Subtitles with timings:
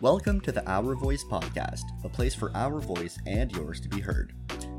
[0.00, 4.00] Welcome to the Our Voice podcast, a place for our voice and yours to be
[4.00, 4.32] heard.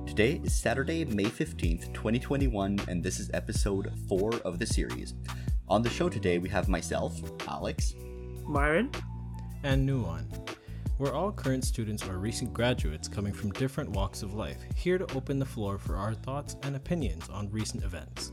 [0.07, 5.13] Today is Saturday, May 15th, 2021, and this is episode 4 of the series.
[5.69, 7.93] On the show today, we have myself, Alex,
[8.47, 8.91] Maiyuran,
[9.61, 10.25] and Nuwan.
[10.97, 15.15] We're all current students or recent graduates coming from different walks of life, here to
[15.15, 18.31] open the floor for our thoughts and opinions on recent events.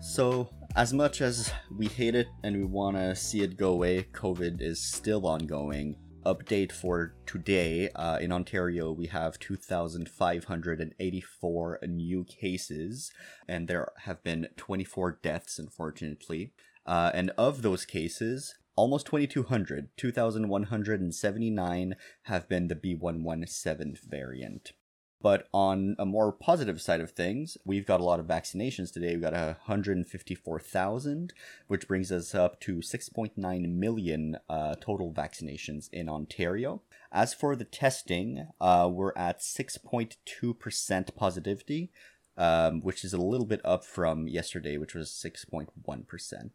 [0.00, 4.06] So, as much as we hate it and we want to see it go away,
[4.12, 5.96] COVID is still ongoing.
[6.24, 13.12] Update for today uh, in Ontario, we have 2,584 new cases,
[13.48, 16.54] and there have been 24 deaths, unfortunately.
[16.86, 24.72] Uh, and of those cases, almost 2,200, 2,179 have been the B117 variant.
[25.22, 29.12] But on a more positive side of things, we've got a lot of vaccinations today.
[29.12, 31.32] We've got 154,000,
[31.68, 36.82] which brings us up to 6.9 million uh, total vaccinations in Ontario.
[37.12, 41.92] As for the testing, uh, we're at 6.2% positivity,
[42.36, 46.50] um, which is a little bit up from yesterday, which was 6.1%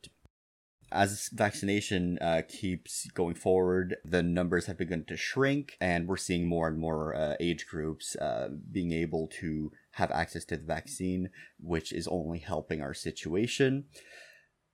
[0.91, 6.47] as vaccination uh, keeps going forward, the numbers have begun to shrink, and we're seeing
[6.47, 11.29] more and more uh, age groups uh, being able to have access to the vaccine,
[11.59, 13.85] which is only helping our situation.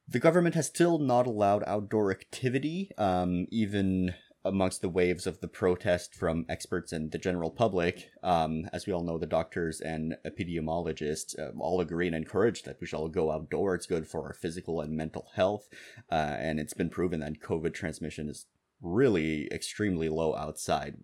[0.08, 4.14] The government has still not allowed outdoor activity, um, even
[4.45, 8.94] amongst the waves of the protest from experts and the general public, um, as we
[8.94, 13.31] all know, the doctors and epidemiologists uh, all agree and encourage that we shall go
[13.31, 13.80] outdoors.
[13.80, 15.69] It's good for our physical and mental health,
[16.11, 18.45] uh, and it's been proven that COVID transmission is
[18.81, 20.97] really extremely low outside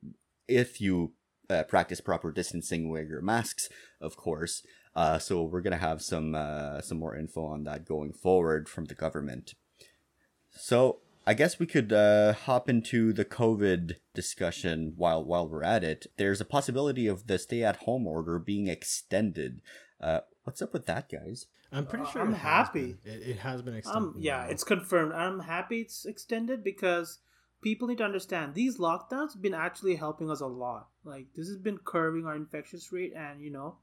[0.49, 1.13] if you
[1.49, 3.69] uh, practice proper distancing, wear your masks,
[4.01, 4.63] of course.
[4.95, 8.85] Uh, so we're gonna have some uh, some more info on that going forward from
[8.85, 9.53] the government.
[10.51, 15.83] So I guess we could uh, hop into the COVID discussion while while we're at
[15.83, 16.07] it.
[16.17, 19.61] There's a possibility of the stay-at-home order being extended.
[20.01, 21.47] Uh, what's up with that, guys?
[21.71, 22.21] I'm pretty sure.
[22.21, 22.97] Uh, I'm happy.
[23.03, 24.07] It, it, has been extended.
[24.07, 25.13] Um, yeah, it's confirmed.
[25.13, 27.19] I'm happy it's extended because
[27.61, 30.87] people need to understand these lockdowns have been actually helping us a lot.
[31.03, 33.77] Like this has been curbing our infectious rate, and you know,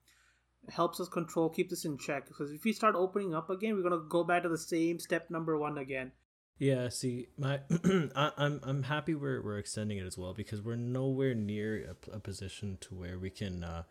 [0.69, 2.27] helps us control, keep this in check.
[2.27, 5.31] Because if we start opening up again, we're gonna go back to the same step
[5.31, 6.13] number one again.
[6.59, 7.61] Yeah, see, my
[8.17, 12.17] I, I'm I'm happy we're we're extending it as well because we're nowhere near a,
[12.17, 13.83] a position to where we can uh,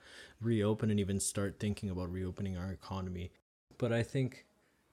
[0.41, 3.31] reopen and even start thinking about reopening our economy.
[3.77, 4.45] But I think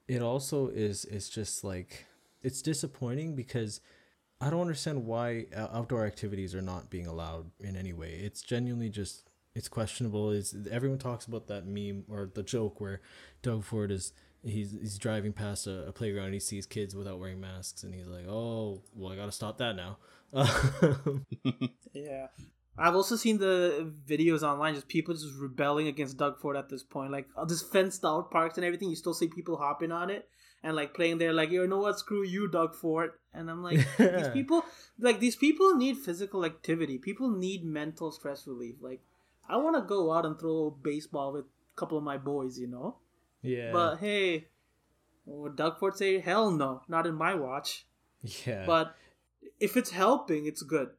[0.06, 2.04] it also is is just like
[2.42, 3.80] it's disappointing because
[4.38, 8.20] I don't understand why outdoor activities are not being allowed in any way.
[8.22, 10.30] It's genuinely just it's questionable.
[10.30, 13.00] Is everyone talks about that meme or the joke where
[13.40, 14.12] Doug Ford is
[14.44, 17.94] he's he's driving past a, a, playground and he sees kids without wearing masks and
[17.94, 19.98] he's like, "Oh, well, I gotta stop that now."
[21.92, 22.28] yeah,
[22.76, 26.82] I've also seen the videos online, just people just rebelling against Doug Ford at this
[26.82, 27.12] point.
[27.12, 30.10] Like uh, all this fenced out parks and everything, you still see people hopping on
[30.10, 30.28] it
[30.62, 33.12] and like playing there, like you know what, screw you, Doug Ford.
[33.34, 34.64] And I'm like, these people,
[34.98, 36.98] like these people need physical activity.
[36.98, 38.76] People need mental stress relief.
[38.80, 39.00] Like
[39.48, 42.68] I want to go out and throw baseball with a couple of my boys, you
[42.68, 42.96] know.
[43.42, 43.72] Yeah.
[43.72, 44.46] But hey,
[45.26, 47.86] would Doug Ford say, hell no, not in my watch.
[48.46, 48.64] Yeah.
[48.66, 48.94] But
[49.60, 50.90] if it's helping, it's good.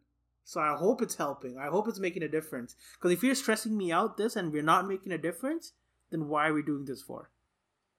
[0.45, 1.57] So I hope it's helping.
[1.57, 2.75] I hope it's making a difference.
[2.95, 5.73] Because if you're stressing me out this and we're not making a difference,
[6.11, 7.29] then why are we doing this for?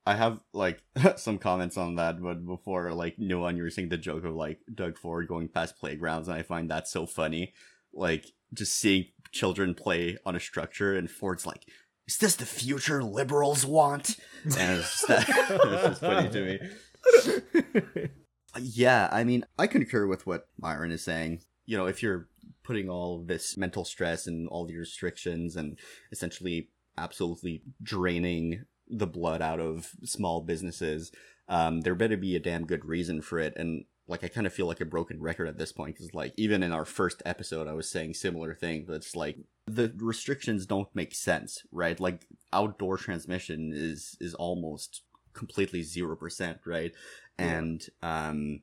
[0.06, 0.82] I have like
[1.16, 4.34] some comments on that, but before like no one you were saying the joke of
[4.34, 7.55] like Doug Ford going past playgrounds, and I find that so funny.
[7.93, 11.65] Like just seeing children play on a structure, and Ford's like,
[12.06, 14.16] is this the future liberals want?
[14.59, 18.09] And it's just, it's just funny to me.
[18.60, 21.41] yeah, I mean, I concur with what Maiyuran is saying.
[21.66, 22.28] You know, if you're
[22.62, 25.78] putting all this mental stress and all the restrictions and
[26.12, 31.11] essentially absolutely draining the blood out of small businesses,
[31.49, 33.55] um, there better be a damn good reason for it.
[33.56, 36.34] And like I kind of feel like a broken record at this point because like
[36.36, 40.66] even in our first episode I was saying similar thing but it's like the restrictions
[40.66, 41.98] don't make sense right?
[41.98, 45.02] Like outdoor transmission is is almost
[45.32, 46.92] completely 0% right?
[47.38, 47.44] Yeah.
[47.44, 48.60] and um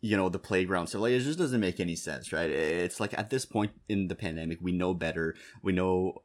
[0.00, 2.50] you know the playground so like it just doesn't make any sense right?
[2.50, 5.34] It's like at this point in the pandemic we know better.
[5.62, 6.22] We know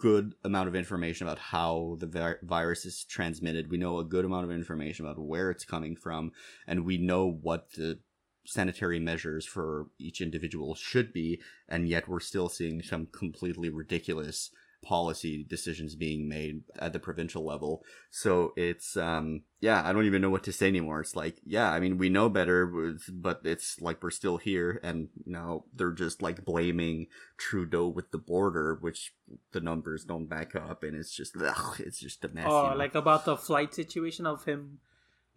[0.00, 3.70] good amount of information about how the virus is transmitted.
[3.70, 6.32] We know a good amount of information about where it's coming from,
[6.66, 8.00] and we know what the
[8.46, 14.50] sanitary measures for each individual should be, and yet we're still seeing some completely ridiculous
[14.82, 17.84] policy decisions being made at the provincial level.
[18.10, 21.00] So it's um yeah, I don't even know what to say anymore.
[21.00, 22.66] It's like yeah, I mean we know better,
[23.12, 27.06] but it's like we're still here, and now they're just like blaming
[27.36, 29.12] Trudeau with the border, which
[29.52, 32.46] the numbers don't back up, and it's just ugh, it's just a mess.
[32.48, 32.76] Oh, you know?
[32.76, 34.78] like about the flight situation of him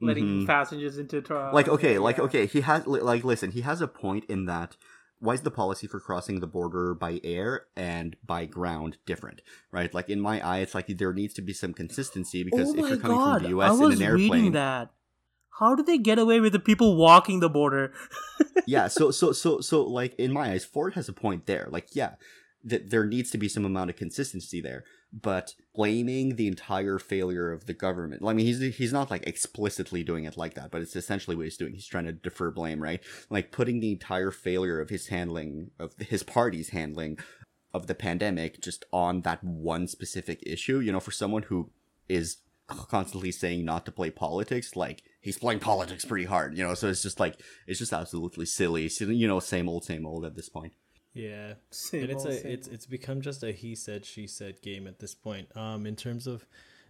[0.02, 0.48] letting Mhm.
[0.48, 1.56] passengers into Toronto.
[1.56, 4.76] like okay like okay he has like listen he has a point in that
[5.24, 9.42] why is the policy for crossing the border by air and by ground different
[9.72, 12.84] right like in my eye it's like there needs to be some consistency because oh
[12.84, 14.92] if you're coming god, from the us I in an reading airplane that.
[15.60, 17.94] How do they get away with the people walking the border?
[18.68, 21.88] yeah so so so so like in my eyes ford has a point there like
[21.94, 22.16] yeah
[22.64, 27.52] that there needs to be some amount of consistency there but blaming the entire failure
[27.52, 28.24] of the government.
[28.26, 31.44] I mean he's he's not like explicitly doing it like that but it's essentially what
[31.46, 31.74] he's doing.
[31.74, 33.02] He's trying to defer blame right?
[33.30, 37.20] Like putting the entire failure of his handling of his party's handling
[37.74, 40.80] of the pandemic just on that one specific issue.
[40.80, 41.70] You know for someone who
[42.10, 42.38] is
[42.68, 46.74] constantly saying not to play politics like he's playing politics pretty hard you know?
[46.74, 48.90] So it's just like it's just absolutely silly.
[49.00, 50.74] You know same old same old at this point
[51.14, 54.88] Yeah, Same and it's a it's it's become just a he said she said game
[54.88, 55.56] at this point.
[55.56, 56.46] Um, in terms of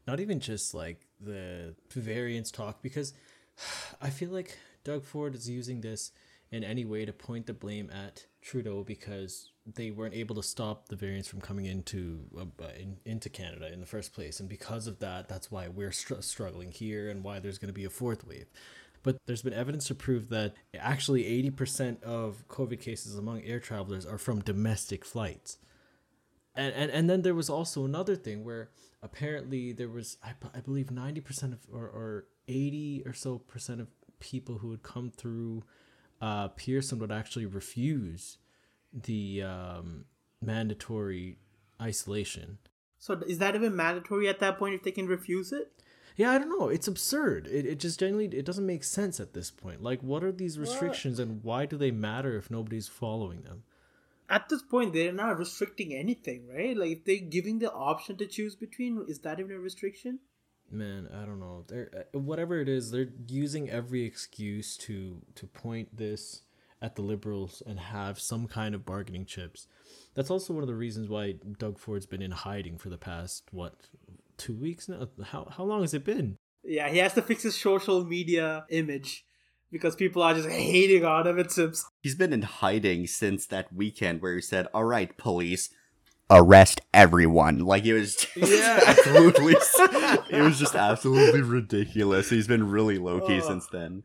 [0.07, 3.13] not even just like the variance talk because
[4.01, 6.11] I feel like Doug Ford is using this
[6.51, 10.87] in any way to point the blame at Trudeau because they weren't able to stop
[10.87, 12.45] the variants from coming into uh,
[12.79, 16.21] in, into Canada in the first place, and because of that, that's why we're str-
[16.21, 18.47] struggling here and why there's going to be a fourth wave.
[19.03, 24.05] But there's been evidence to prove that actually 80% of COVID cases among air travelers
[24.05, 25.57] are from domestic flights.
[26.55, 28.69] And, and, and then there was also another thing where
[29.01, 33.88] apparently there was, I, I believe, 90% of, or, or 80 or so percent of
[34.19, 35.63] people who would come through
[36.21, 38.38] uh, Pearson would actually refuse
[38.94, 40.06] the um,
[40.41, 41.38] mandatory
[41.81, 42.59] isolation.
[42.97, 45.71] So is that even mandatory at that point if they can refuse it?
[46.15, 46.69] Yeah, I don't know.
[46.69, 47.48] It's absurd.
[47.48, 49.81] It, it just genuinely it doesn't make sense at this point.
[49.81, 53.63] Like, what are these restrictions and why do they matter if nobody's following them?
[54.30, 56.75] At this point, they're not restricting anything, right?
[56.75, 60.19] Like if they're giving the option to choose between, is that even a restriction?
[60.71, 61.65] Man, I don't know.
[61.68, 62.92] They're uh, whatever it is.
[62.92, 66.42] They're using every excuse to to point this
[66.81, 69.68] at the liberals and have some kind of bargaining chips.
[70.16, 73.44] That's also one of the reasons why Doug Ford's been in hiding for the past
[73.51, 73.75] what
[74.38, 75.07] two weeks now.
[75.24, 76.38] How how long has it been?
[76.63, 79.25] Yeah, he has to fix his social media image
[79.71, 81.39] because people are just hating on him.
[81.39, 81.85] It seems.
[82.01, 85.69] he's been in hiding since that weekend where he said all right police
[86.30, 88.80] arrest everyone like it was just Yeah.
[88.88, 89.53] absolutely
[90.30, 93.47] it was just absolutely ridiculous he's been really low-key Oh.
[93.47, 94.03] since then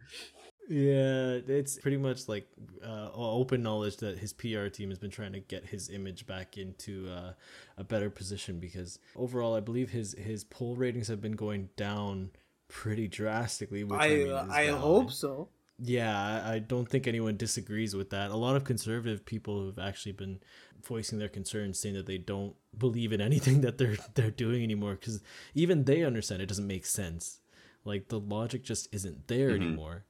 [0.68, 2.46] Yeah, it's pretty much like
[2.86, 6.58] uh, open knowledge that his PR team has been trying to get his image back
[6.58, 7.32] into uh,
[7.78, 12.30] a better position because overall, I believe his his poll ratings have been going down
[12.68, 13.82] pretty drastically.
[13.82, 15.48] Which I, I mean, I hope so.
[15.80, 18.30] Yeah, I, I don't think anyone disagrees with that.
[18.30, 20.40] A lot of conservative people have actually been
[20.84, 24.96] voicing their concerns, saying that they don't believe in anything that they're they're doing anymore
[24.96, 25.22] because
[25.54, 27.40] even they understand it doesn't make sense.
[27.86, 29.54] Like the logic just isn't there Mhm.
[29.56, 30.04] anymore.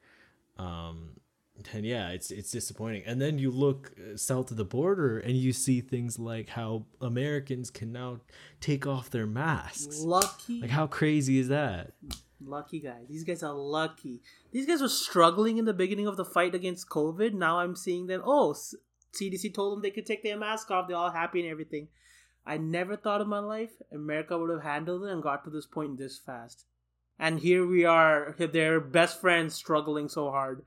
[0.58, 1.10] Um,
[1.72, 3.02] and yeah, it's it's disappointing.
[3.06, 6.84] And then you look uh, south of the border and you see things like how
[7.00, 8.20] Americans can now
[8.60, 10.00] take off their masks.
[10.00, 11.92] Lucky, Like how crazy is that?
[12.40, 13.06] lucky guys.
[13.08, 14.22] These guys are lucky.
[14.52, 17.32] These guys were struggling in the beginning of the fight against COVID.
[17.34, 18.22] Now I'm seeing them.
[18.24, 18.54] Oh,
[19.12, 20.86] CDC told them they could take their mask off.
[20.86, 21.88] They're all happy and everything.
[22.46, 25.66] I never thought in my life America would have handled it and got to this
[25.66, 26.64] point this fast.
[27.18, 30.62] And here we are, their best friends struggling so hard.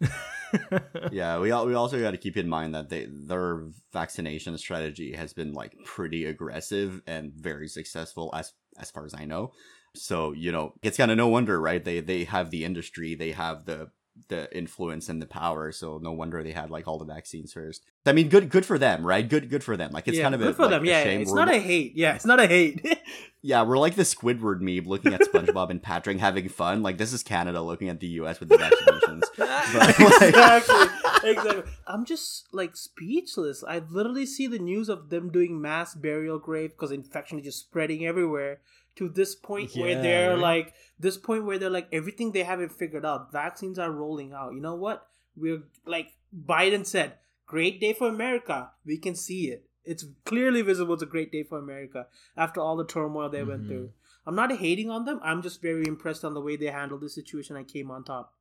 [1.10, 5.12] yeah we, al- we also got to keep in mind that they their vaccination strategy
[5.12, 9.52] has been like pretty aggressive and very successful as as far as i know.
[9.94, 11.84] So you know it's kind of no wonder right?
[11.84, 13.90] They they have the industry they have the
[14.28, 17.84] the influence and the power so no wonder they had like all the vaccines first
[18.06, 20.34] i mean good good for them right good good for them like it's yeah, kind
[20.34, 20.84] of good a, for like, them.
[20.84, 21.92] Yeah, shame it's we're- not a hate.
[21.96, 22.98] Yeah, it's not a hate.
[23.42, 27.12] yeah we're like the squidward meme looking at spongebob and patrick having fun like this
[27.12, 29.98] is canada looking at the us with the vaccinations But, like-
[30.28, 31.62] exactly, exactly.
[31.86, 33.62] I'm just like speechless.
[33.66, 37.60] I literally see the news of them doing mass burial grave because infection is just
[37.60, 38.60] spreading everywhere.
[38.96, 40.38] To this point where they're right?
[40.40, 43.30] like, this point where they're like, everything they haven't figured out.
[43.30, 44.54] Vaccines are rolling out.
[44.54, 45.06] You know what?
[45.36, 47.14] We're like Biden said,
[47.46, 48.70] great day for America.
[48.84, 49.68] We can see it.
[49.84, 50.94] It's clearly visible.
[50.94, 53.68] It's a great day for America after all the turmoil they went Mhm.
[53.68, 53.92] through.
[54.26, 55.20] I'm not hating on them.
[55.22, 58.34] I'm just very impressed on the way they handled the situation and came on top.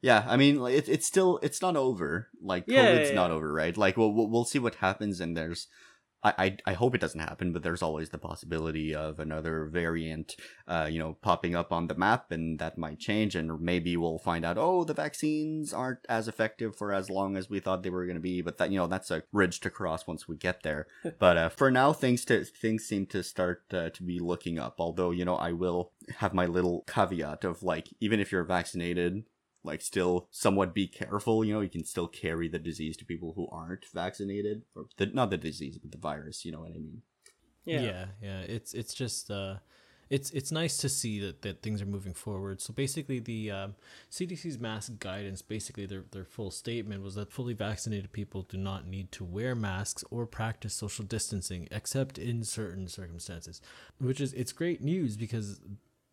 [0.00, 2.28] Yeah, I mean, it, it's still it's not over.
[2.40, 3.76] Like Yeah, COVID's yeah, not over, right?
[3.76, 5.68] Like we'll we'll see what happens, and there's
[6.22, 10.36] I, I, I hope it doesn't happen, but there's always the possibility of another variant,
[10.68, 14.18] uh, you know, popping up on the map, and that might change, and maybe we'll
[14.18, 17.90] find out, oh, the vaccines aren't as effective for as long as we thought they
[17.90, 18.40] were going to be.
[18.40, 20.86] But that, you know, that's a bridge to cross once we get there.
[21.18, 24.76] but uh, for now, things to things seem to start uh, to be looking up.
[24.78, 29.24] Although, you know, I will have my little caveat of like, even if you're vaccinated,
[29.64, 33.32] like still somewhat be careful you know you can still carry the disease to people
[33.36, 36.78] who aren't vaccinated or the, not the disease but the virus you know what i
[36.78, 37.02] mean
[37.64, 38.40] yeah yeah, yeah.
[38.40, 39.56] it's it's just uh
[40.12, 42.60] it's it's nice to see that, that things are moving forward.
[42.60, 43.74] So basically, the um,
[44.10, 48.86] CDC's mask guidance, basically their their full statement was that fully vaccinated people do not
[48.86, 53.62] need to wear masks or practice social distancing except in certain circumstances,
[53.98, 55.62] which is it's great news because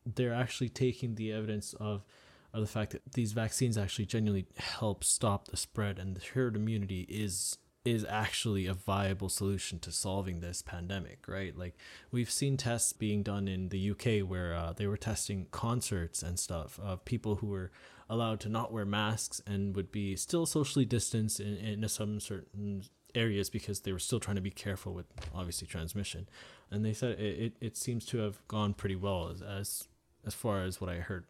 [0.06, 2.06] they're actually taking the evidence of
[2.54, 6.56] are the fact that these vaccines actually genuinely help stop the spread and the herd
[6.56, 11.58] immunity is is actually a viable solution to solving this pandemic, right?
[11.58, 11.78] Like
[12.12, 16.38] we've seen tests being done in the UK where uh, they were testing concerts and
[16.38, 17.72] stuff of people who were
[18.10, 22.84] allowed to not wear masks and would be still socially distanced in, in some certain
[23.16, 26.28] areas because they were still trying to be careful with obviously transmission.
[26.70, 29.88] And they said it, it, it seems to have gone pretty well as, as
[30.26, 31.26] as far as what I heard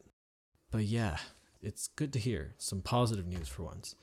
[0.72, 1.18] but yeah,
[1.62, 3.96] it's good to hear some positive news for once.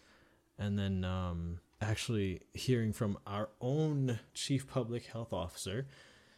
[0.59, 5.87] And then um, actually hearing from our own chief public health officer,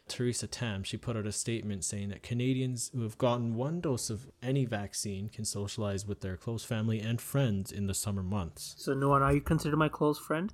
[0.07, 4.09] Theresa Tam, she put out a statement saying that Canadians who have gotten one dose
[4.09, 8.73] of any vaccine can socialize with their close family and friends in the summer months.
[8.77, 10.51] So, Noah, are you considered my close friend?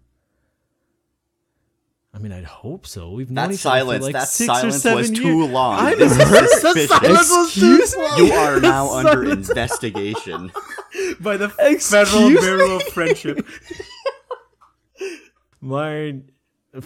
[2.15, 3.11] I mean, I'd hope so.
[3.11, 3.97] We've known that each other silence.
[3.99, 5.19] for like that six silence or seven was years.
[5.21, 5.79] too long.
[5.79, 6.87] I'm This suspicious.
[6.89, 8.17] silence was too Excuse long.
[8.25, 9.49] You are now under Silence.
[9.49, 10.51] investigation.
[11.19, 12.39] By the Excuse Federal me?
[12.39, 13.45] Bureau of Friendship.
[15.63, 16.23] Maiyuran,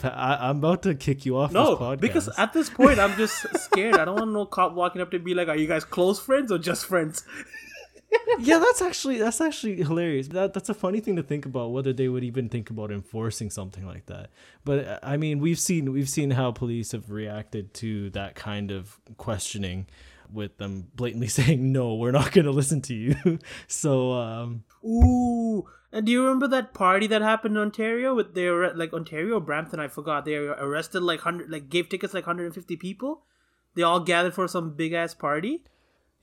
[0.04, 2.00] I, I'm about to kick you off No, this podcast.
[2.02, 3.96] because at this point, I'm just scared.
[3.98, 6.52] I don't want no cop walking up to be like, "Are you guys close friends
[6.52, 7.24] or just friends?"
[8.40, 10.28] Yeah, that's actually that's actually hilarious.
[10.30, 13.50] That that's a funny thing to think about whether they would even think about enforcing
[13.50, 14.30] something like that.
[14.66, 19.00] But I mean, we've seen we've seen how police have reacted to that kind of
[19.18, 19.88] questioning
[20.32, 23.40] with them blatantly saying no, we're not going to listen to you.
[23.68, 28.74] so um Ooh, and do you remember that party that happened in Ontario with their
[28.74, 29.80] like Ontario Brampton?
[29.80, 30.26] I forgot.
[30.26, 33.24] They arrested like hundred, like gave tickets like 150 people.
[33.76, 35.64] They all gathered for some big ass party.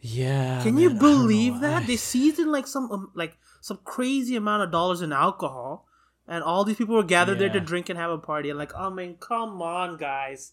[0.01, 0.63] Yeah.
[0.63, 4.37] Can man, you believe that I- they seized in like some um, like some crazy
[4.37, 5.87] amount of dollars in alcohol,
[6.29, 8.51] and all these people were gathered there to drink and have a party.
[8.51, 10.53] And like, I mean, come on, guys,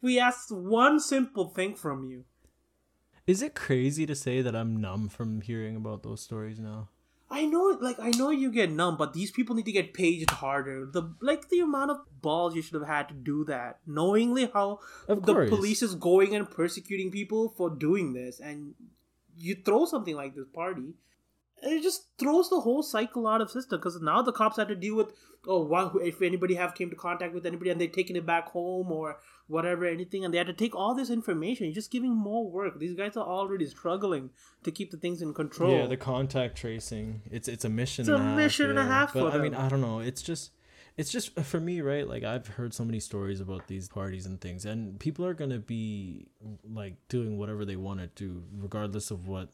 [0.00, 2.24] we asked one simple thing from you.
[3.26, 6.88] Is it crazy to say that I'm numb from hearing about those stories now?
[7.30, 10.30] I know, like, I know you get numb, but these people need to get paged
[10.30, 10.86] harder.
[10.86, 14.80] The like the amount of balls you should have had to do that, knowingly how
[15.06, 15.50] Of the course.
[15.50, 18.74] police is going and persecuting people for doing this, and
[19.36, 20.94] you throw something like this party,
[21.62, 23.78] and it just throws the whole cycle out of system.
[23.78, 25.12] Because now the cops have to deal with
[25.46, 28.48] oh, who if anybody have came to contact with anybody and they're taking it back
[28.48, 29.18] home or
[29.48, 31.66] whatever, anything, and they had to take all this information.
[31.66, 32.78] You're just giving more work.
[32.78, 34.30] These guys are already struggling
[34.62, 35.74] to keep the things in control.
[35.74, 37.22] Yeah, the contact tracing.
[37.30, 38.02] It's it's a mission.
[38.02, 39.54] It's a a half, mission and a half But for I mean.
[39.54, 39.98] I don't know.
[40.00, 40.52] It's just,
[40.96, 42.06] it's just uh, for me, right?
[42.06, 45.58] Like I've heard so many stories about these parties and things, and people are gonna
[45.58, 46.28] be
[46.70, 49.48] like doing whatever they want to do, regardless of what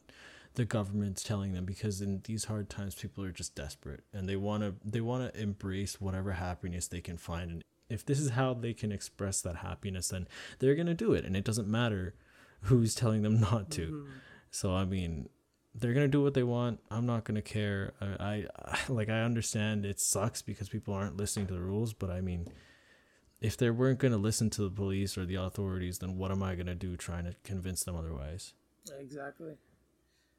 [0.55, 1.65] the government's telling them.
[1.65, 6.01] Because in these hard times, people are just desperate, and they wanna they wanna embrace
[6.01, 7.49] whatever happiness they can find.
[7.51, 10.27] And if this is how they can express that happiness, then
[10.59, 12.15] they're gonna do it, and it doesn't matter
[12.61, 13.87] who's telling them not to.
[13.87, 14.11] Mm-hmm.
[14.51, 15.29] So I mean,
[15.73, 16.79] they're gonna do what they want.
[16.89, 17.93] I'm not gonna care.
[18.01, 22.09] I, I like I understand it sucks because people aren't listening to the rules, but
[22.09, 22.47] I mean,
[23.41, 26.55] if they weren't gonna listen to the police or the authorities, then what am I
[26.55, 28.53] gonna do trying to convince them otherwise?
[28.99, 29.53] Exactly.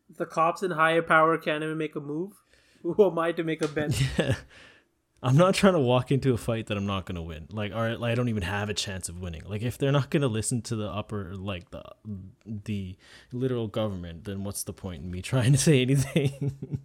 [0.08, 2.32] If the cops in higher power can't even make a move,
[2.82, 3.94] who am I to make a bet?
[5.26, 7.48] I'm not trying to walk into a fight that I'm not gonna win.
[7.50, 9.42] Like, or like, I don't even have a chance of winning.
[9.44, 11.82] Like, if they're not gonna listen to the upper, like the
[12.46, 12.96] the
[13.32, 16.80] literal government, then what's the point in me trying to say anything?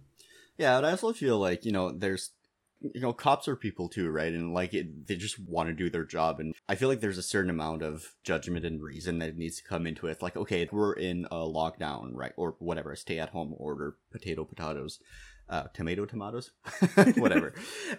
[0.58, 2.32] Yeah, but I also feel like, you know, there's
[2.94, 4.32] you know, cops are people too, right?
[4.32, 7.18] And like it, they just want to do their job and I feel like there's
[7.18, 10.22] a certain amount of judgment and reason that needs to come into it.
[10.22, 12.32] Like, okay, we're in a lockdown, right?
[12.36, 14.98] Or whatever, a stay at home order, potato potatoes,
[15.52, 16.50] uh tomato tomatoes,
[17.16, 17.52] whatever.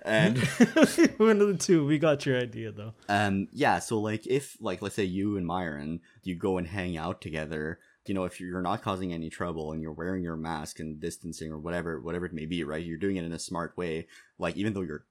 [0.04, 0.38] And
[1.18, 1.86] One of the two.
[1.86, 2.94] We got your idea though.
[3.08, 6.98] Um, yeah, so like if like let's say you and Maiyuran, you go and hang
[6.98, 10.80] out together, you know, if you're not causing any trouble and you're wearing your mask
[10.80, 12.84] and distancing or whatever, whatever it may be, right?
[12.84, 14.08] You're doing it in a smart way.
[14.40, 15.06] Like even though you're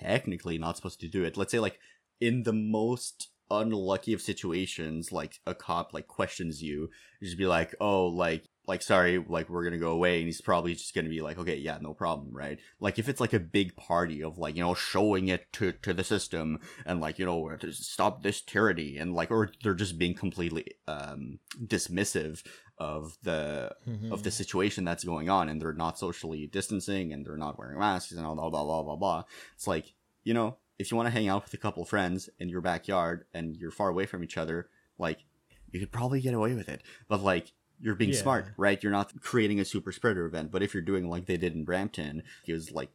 [0.00, 1.80] technically not supposed to do it, let's say like
[2.20, 6.90] in the most unlucky of situations, like a cop like questions you,
[7.20, 10.42] you just be like, oh, like like sorry like we're gonna go away and he's
[10.42, 12.60] probably just gonna be like okay yeah no problem right?
[12.78, 15.94] Like if it's like a big party of like you know showing it to to
[15.94, 20.14] the system and like you know stop this tyranny and like or they're just being
[20.14, 22.44] completely um dismissive
[22.76, 24.12] of the mm-hmm.
[24.12, 27.78] of the situation that's going on and they're not socially distancing and they're not wearing
[27.78, 29.24] masks and all blah blah blah blah blah.
[29.56, 29.94] It's like
[30.24, 33.24] you know if you want to hang out with a couple friends in your backyard
[33.32, 35.24] and you're far away from each other like
[35.70, 36.82] you could probably get away with it.
[37.08, 38.20] But like you're being yeah.
[38.20, 38.82] smart, right?
[38.82, 40.50] You're not creating a super spreader event.
[40.50, 42.90] But if you're doing like they did in Brampton, it was like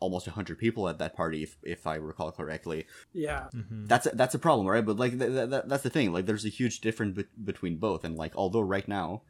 [0.00, 3.86] almost 100 people at that party if, if i recall correctly yeah mm-hmm.
[3.86, 6.44] that's a, that's a problem right but like th- th- that's the thing like there's
[6.44, 9.22] a huge difference be- between both and like although right now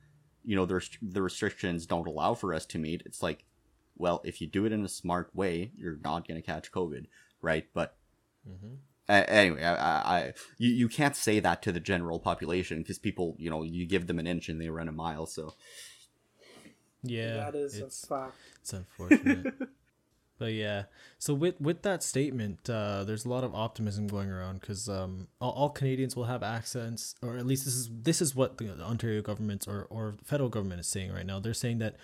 [0.42, 3.44] you know there's the restrictions don't allow for us to meet it's like
[3.96, 7.06] well if you do it in a smart way you're not going to catch covid
[7.40, 7.96] right but
[8.48, 8.74] mm-hmm
[9.08, 13.36] uh, anyway, I, I, you, you can't say that to the general population because people,
[13.38, 15.26] you know, you give them an inch and they run a mile.
[15.26, 15.54] So,
[17.02, 18.34] yeah, that is it's, a fact.
[18.62, 19.54] It's unfortunate.
[20.38, 20.84] but yeah,
[21.18, 25.28] so with with that statement, uh, there's a lot of optimism going around because um,
[25.38, 28.70] all, all, Canadians will have access, or at least this is this is what the
[28.82, 31.40] Ontario government or or federal government is saying right now.
[31.40, 31.96] They're saying that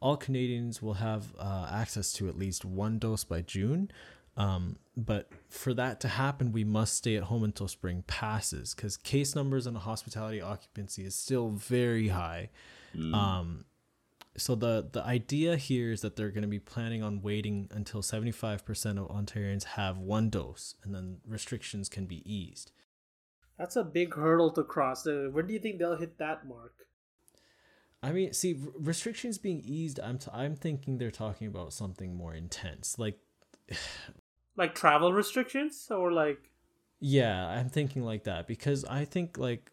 [0.00, 3.90] all Canadians will have uh, access to at least one dose by June.
[4.36, 8.96] Um, but for that to happen, we must stay at home until spring passes because
[8.96, 12.50] case numbers and hospitality occupancy is still very high.
[12.94, 13.14] Mm.
[13.14, 13.64] Um,
[14.36, 18.00] so the the idea here is that they're going to be planning on waiting until
[18.00, 18.62] 75%
[18.98, 22.72] of Ontarians have one dose and then restrictions can be eased.
[23.58, 25.06] That's a big hurdle to cross.
[25.06, 26.74] Uh, when do you think they'll hit that mark?
[28.02, 32.34] I mean, see, restrictions being eased, I'm t- I'm thinking they're talking about something more
[32.34, 32.98] intense.
[32.98, 33.18] Like
[34.56, 36.50] like travel restrictions or like
[37.00, 39.70] yeah i'm thinking like that because i think like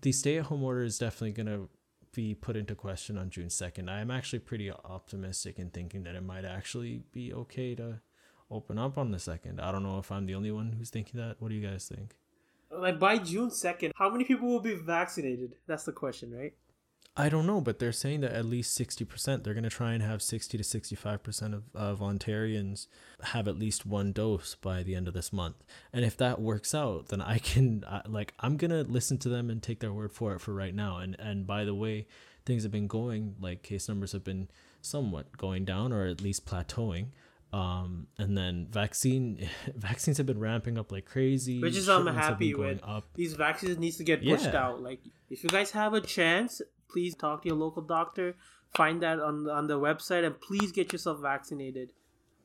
[0.00, 1.68] the stay-at-home order is definitely going to
[2.12, 6.22] be put into question on june 2nd i'm actually pretty optimistic in thinking that it
[6.22, 8.00] might actually be okay to
[8.50, 9.60] open up on the second.
[9.60, 11.36] I don't know if i'm the only one who's thinking that.
[11.38, 12.14] What do you guys think?
[12.70, 15.56] Like by june 2nd how many people will be vaccinated?
[15.66, 16.54] That's the question right
[17.16, 20.02] I don't know, but they're saying that at least 60%, they're going to try and
[20.02, 22.88] have 60 to 65% of, of Ontarians
[23.22, 25.62] have at least one dose by the end of this month.
[25.92, 29.28] And if that works out, then I can, uh, like, I'm going to listen to
[29.28, 30.98] them and take their word for it for right now.
[30.98, 32.08] And, and by the way,
[32.46, 34.48] things have been going, like, case numbers have been
[34.80, 37.10] somewhat going down or at least plateauing.
[37.52, 41.60] Um, and then vaccine vaccines have been ramping up like crazy.
[41.62, 42.80] Which is I'm happy with.
[42.82, 43.06] Up.
[43.14, 44.64] These vaccines needs to get pushed yeah.
[44.64, 44.82] out.
[44.82, 44.98] Like
[45.30, 48.34] if you guys have a chance, please talk to your local doctor.
[48.74, 51.92] Find that on on the website, and please get yourself vaccinated.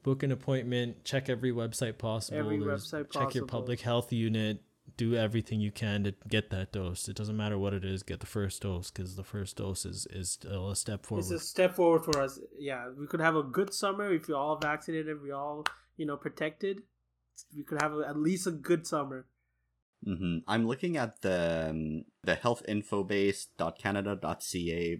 [0.03, 1.03] Book an appointment.
[1.03, 2.39] Check every website possible.
[2.39, 3.25] Every There's, website possible.
[3.25, 4.61] Check your public health unit.
[4.97, 7.07] Do everything you can to get that dose.
[7.07, 8.01] It doesn't matter what it is.
[8.03, 11.21] Get the first dose because the first dose is, is still a step forward.
[11.21, 12.39] It's a step forward for us.
[12.57, 15.21] Yeah, we could have a good summer if we all vaccinated.
[15.21, 15.65] We all
[15.97, 16.83] you know protected.
[17.55, 19.25] We could have a, at least a good summer.
[20.07, 20.37] Mm-hmm.
[20.47, 24.99] I'm looking at the um, the healthinfobase.canada.ca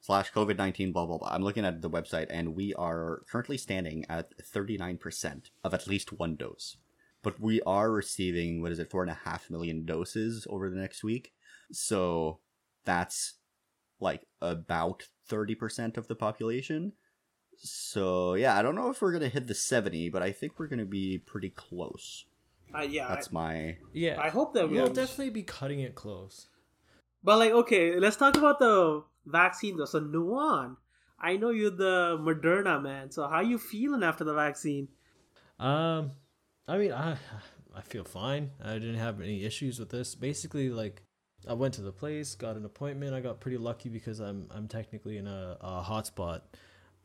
[0.00, 1.28] slash COVID nineteen blah blah blah.
[1.30, 5.86] I'm looking at the website, and we are currently standing at 39 percent of at
[5.86, 6.76] least one dose.
[7.22, 10.76] But we are receiving what is it, four and a half million doses over the
[10.76, 11.34] next week.
[11.70, 12.38] So
[12.84, 13.34] that's
[14.00, 16.92] like about 30 percent of the population.
[17.58, 20.68] So yeah, I don't know if we're gonna hit the 70, but I think we're
[20.68, 22.24] gonna be pretty close.
[22.74, 23.76] Uh, yeah, that's I, my.
[23.92, 26.48] Yeah, I hope that we'll definitely be cutting it close.
[27.22, 29.84] But like, okay, let's talk about the vaccine though.
[29.84, 30.76] So Nuwan,
[31.20, 33.10] I know you're the Moderna man.
[33.10, 34.88] So how you feeling after the vaccine?
[35.58, 36.12] Um,
[36.66, 37.16] I mean, I
[37.74, 38.50] I feel fine.
[38.62, 40.14] I didn't have any issues with this.
[40.14, 41.02] Basically, like
[41.48, 43.14] I went to the place, got an appointment.
[43.14, 46.42] I got pretty lucky because I'm I'm technically in a, a hotspot,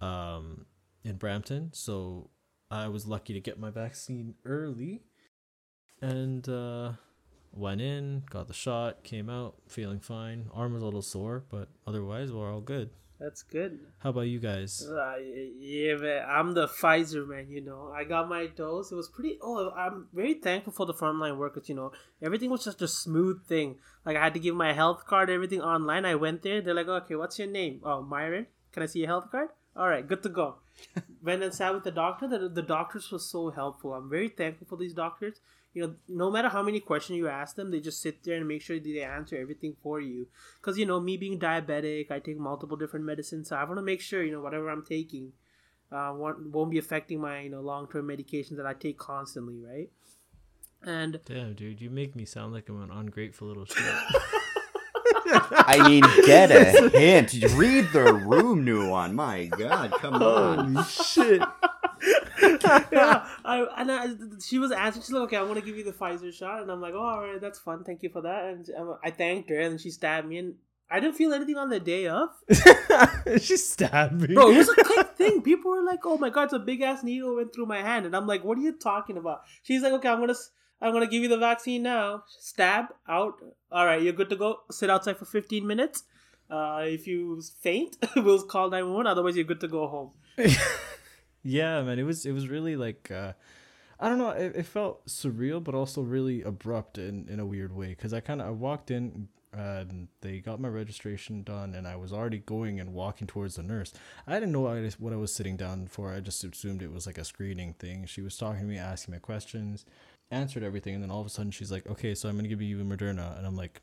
[0.02, 0.65] um,
[1.04, 1.71] in Brampton.
[1.73, 2.30] So
[2.69, 5.04] I was lucky to get my vaccine early
[6.04, 6.92] and uh,
[7.54, 10.50] went in, got the shot, came out feeling fine.
[10.54, 12.89] Arm was a little sore, but otherwise we're all good.
[13.20, 13.80] That's good.
[14.00, 14.86] How about you guys?
[14.86, 15.16] Uh,
[15.58, 16.26] yeah, man.
[16.28, 17.48] I'm the Pfizer man.
[17.50, 18.92] You know, I got my dose.
[18.92, 19.38] It was pretty.
[19.42, 21.70] Oh, I'm very thankful for the frontline workers.
[21.70, 23.78] You know, everything was just a smooth thing.
[24.06, 26.04] Like I had to give my health card, everything online.
[26.04, 26.62] I went there.
[26.62, 27.80] They're like, okay, what's your name?
[27.84, 28.48] Oh, Maiyuran.
[28.74, 29.50] Can I see your health card?
[29.76, 30.56] All right, good to go.
[31.24, 32.28] went and sat with the doctor.
[32.28, 33.94] The, the doctors were so helpful.
[33.94, 35.39] I'm very thankful for these doctors
[35.74, 38.48] you know no matter how many questions you ask them they just sit there and
[38.48, 40.28] make sure they answer everything for you
[40.62, 43.82] because you know me being diabetic i take multiple different medicines so i want to
[43.82, 45.32] make sure you know whatever i'm taking
[45.92, 49.90] uh, won't, won't be affecting my you know long-term medications that i take constantly right
[50.86, 53.78] And Damn, dude, you make me sound like I'm an ungrateful little shit.
[55.26, 57.32] I mean, get a hint.
[57.56, 59.14] Read the room, Nuwan.
[59.14, 60.76] My God, come on.
[60.76, 61.42] Holy shit.
[62.91, 64.08] yeah, I, and I,
[64.41, 66.82] she was asking, she's like, okay, I'm gonna give you the Pfizer shot, and I'm
[66.82, 68.45] like, oh, all right, that's fun, thank you for that.
[68.45, 70.56] And um, I thanked her, and she stabbed me, and
[70.89, 72.29] I didn't feel anything on the day of.
[73.41, 74.36] she stabbed me.
[74.36, 75.41] Bro, it was a quick thing.
[75.41, 78.06] People were like, "Oh my god, it's a big ass needle went through my hand,"
[78.06, 80.36] and I'm like, "What are you talking about?" She's like, "Okay, I'm gonna,
[80.82, 82.23] I'm gonna give you the vaccine now.
[82.27, 83.41] Stab out.
[83.71, 84.60] All right, you're good to go.
[84.69, 86.03] Sit outside for 15 minutes.
[86.49, 89.08] Uh, if you faint, we'll call 911.
[89.08, 90.12] Otherwise, you're good to go home."
[91.43, 93.34] Yeah, man, it was it was really like uh
[93.99, 97.75] I don't know, it, it felt surreal but also really abrupt in in a weird
[97.75, 101.88] way cuz I kind of I walked in and they got my registration done and
[101.88, 103.93] I was already going and walking towards the nurse.
[104.25, 106.12] I didn't know what I, what I was sitting down for.
[106.12, 108.06] I just assumed it was like a screening thing.
[108.06, 109.86] She was talking to me, asking me questions,
[110.32, 112.62] answered everything, and then all of a sudden she's like, "Okay, so I'm gonna give
[112.62, 113.82] you Moderna," and I'm like,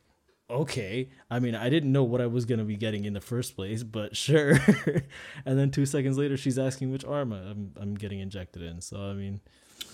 [0.50, 3.56] "Okay." I mean, I didn't know what I was gonna be getting in the first
[3.56, 4.52] place, but sure.
[5.44, 8.80] and then two seconds later, she's asking which arm I'm I'm getting injected in.
[8.80, 9.40] So I mean,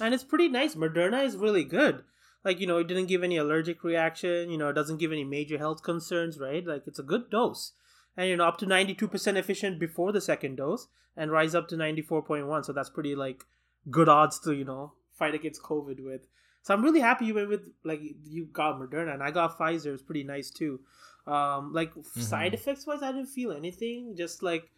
[0.01, 0.75] and it's pretty nice.
[0.75, 2.05] Moderna is really good.
[2.45, 4.51] Like you know, it didn't give any allergic reaction.
[4.51, 6.39] You know, it doesn't give any major health concerns.
[6.39, 6.67] Right?
[6.67, 7.73] Like it's a good dose,
[8.17, 11.55] and you know, up to ninety two percent efficient before the second dose, and rise
[11.55, 12.65] up to ninety four point one.
[12.65, 13.45] So that's pretty like
[13.91, 16.29] good odds to you know fight against COVID with.
[16.67, 19.95] So I'm really happy you went with like you got Moderna and I got Pfizer.
[19.95, 20.81] It's pretty nice too.
[21.25, 22.21] Um, like mm-hmm.
[22.21, 24.17] side effects wise, I didn't feel anything.
[24.17, 24.73] Just like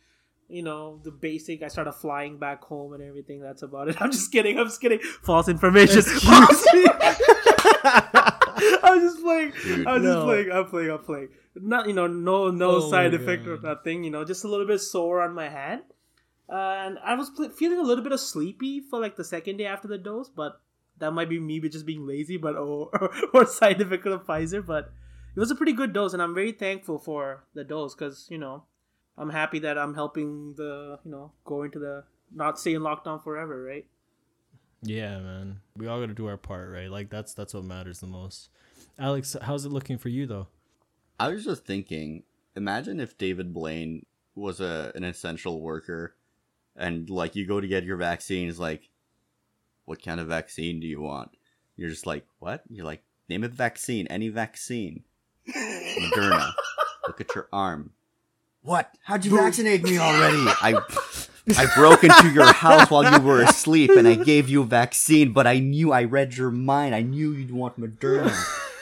[0.50, 1.62] you know the basic.
[1.62, 3.40] I started flying back home and everything.
[3.40, 3.96] That's about it.
[4.02, 4.58] I'm just kidding.
[4.58, 4.98] I'm just kidding.
[4.98, 6.02] False information.
[6.26, 6.48] I'm
[9.00, 9.52] just playing.
[9.62, 10.12] Dude, I'm no.
[10.12, 10.52] just playing.
[10.52, 10.90] I'm playing.
[10.90, 11.28] I'm playing.
[11.54, 13.52] Not you know no no oh side effect God.
[13.52, 14.04] or nothing.
[14.04, 15.84] You know just a little bit sore on my hand.
[16.52, 19.56] Uh, and I was pl- feeling a little bit of sleepy for like the second
[19.56, 20.60] day after the dose, but
[20.98, 23.10] that might be me just being lazy, but or, oh, or,
[23.42, 24.64] or side effect of Pfizer.
[24.64, 24.92] But
[25.34, 28.38] it was a pretty good dose, and I'm very thankful for the dose because you
[28.38, 28.64] know
[29.16, 33.22] I'm happy that I'm helping the you know go into the not stay in lockdown
[33.22, 33.86] forever, right?
[34.82, 35.60] Yeah, man.
[35.76, 36.90] We all got to do our part, right?
[36.90, 38.50] Like that's that's what matters the most.
[38.98, 40.48] Alex, how's it looking for you though?
[41.20, 42.22] I was just thinking,
[42.54, 46.14] imagine if David Blaine was a an essential worker
[46.76, 48.88] and like you go to get your vaccine is like
[49.88, 51.30] what kind of vaccine do you want?
[51.76, 52.62] You're just like, what?
[52.68, 55.04] You're like, name a vaccine, any vaccine.
[55.48, 56.52] Moderna.
[57.06, 57.92] Look at your arm.
[58.60, 58.90] What?
[59.04, 60.36] How'd you vaccinate me already?
[60.60, 60.78] I
[61.56, 65.32] I broke into your house while you were asleep and I gave you a vaccine,
[65.32, 66.94] but I knew I read your mind.
[66.94, 68.34] I knew you'd want Moderna.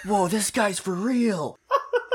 [0.04, 1.56] Whoa, this guy's for real.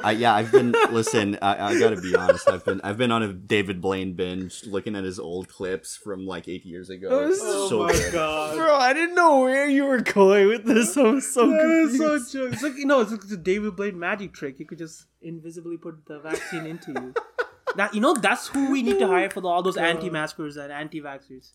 [0.03, 0.73] I, yeah, I've been.
[0.91, 2.49] Listen, I, I, gotta be honest.
[2.49, 2.81] I've been.
[2.83, 6.65] I've been on a David Blaine binge, looking at his old clips from like eight
[6.65, 7.07] years ago.
[7.11, 8.13] Oh, so my good.
[8.13, 8.75] god, bro!
[8.75, 10.97] I didn't know where you were going with this.
[10.97, 12.01] I was so that confused.
[12.01, 12.51] Is so true.
[12.51, 14.59] It's like you know, it's like the David Blaine magic trick.
[14.59, 17.13] You could just invisibly put the vaccine into you.
[17.75, 20.71] that you know, that's who we need to hire for the, all those anti-maskers and
[20.71, 21.51] anti-vaxxers.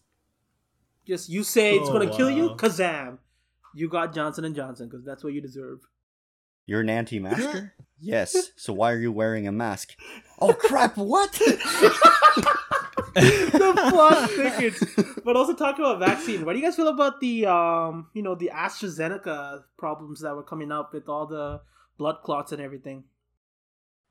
[1.07, 2.17] Just you say it's oh, gonna wow.
[2.17, 3.19] kill you, kazam!
[3.75, 5.81] You got Johnson and Johnson because that's what you deserve.
[6.67, 7.75] You're an anti-masker?
[8.01, 8.51] Yes.
[8.57, 9.97] So why are you wearing a mask?
[10.41, 10.97] Oh crap!
[10.97, 11.33] What?
[13.17, 14.83] the plot thickens.
[15.25, 16.45] But also talk about vaccine.
[16.45, 20.43] What do you guys feel about the um, you know, the AstraZeneca problems that were
[20.43, 21.63] coming up with all the
[21.97, 23.05] blood clots and everything?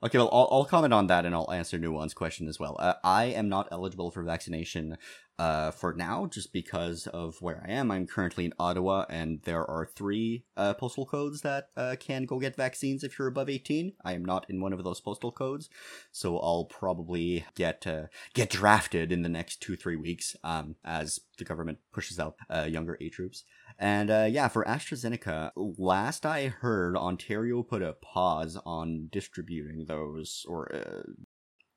[0.04, 2.76] Okay, well, I'll, I'll comment on that and I'll answer Nuwan's question as well.
[2.80, 4.98] Uh, I am not eligible for vaccination
[5.38, 7.92] uh, for now, just because of where I am.
[7.92, 12.40] I'm currently in Ottawa, and there are three uh, postal codes that uh, can go
[12.40, 13.94] get vaccines if you're above 18.
[14.04, 15.70] I am not in one of those postal codes,
[16.12, 18.04] so I'll probably get uh,
[18.34, 22.64] get drafted in the next two three weeks um, as the government pushes out uh,
[22.64, 23.44] younger age groups.
[23.78, 30.46] And uh, yeah, for AstraZeneca, last I heard, Ontario put a pause on distributing those
[30.48, 30.70] or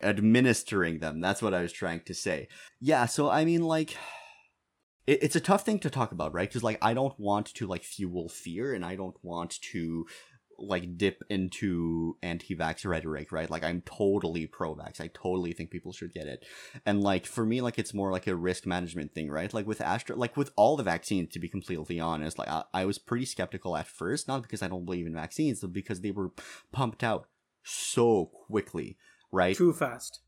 [0.00, 1.20] administering them.
[1.20, 2.48] That's what I was trying to say.
[2.80, 3.96] Yeah, so I mean, like,
[5.08, 6.48] it, it's a tough thing to talk about, right?
[6.48, 10.06] Because, like, I don't want to, like, fuel fear and I don't want to,
[10.58, 13.50] like, dip into anti vax rhetoric, right?
[13.50, 15.00] Like, I'm totally pro vax.
[15.00, 16.44] I totally think people should get it.
[16.84, 19.52] And, like, for me, like, it's more like a risk management thing, right?
[19.52, 22.84] Like, with Astra, like, with all the vaccines, to be completely honest, like, I, I
[22.84, 26.10] was pretty skeptical at first, not because I don't believe in vaccines, but because they
[26.10, 26.30] were
[26.72, 27.28] pumped out
[27.62, 28.96] so quickly
[29.32, 29.56] right?
[29.56, 30.20] Too fast.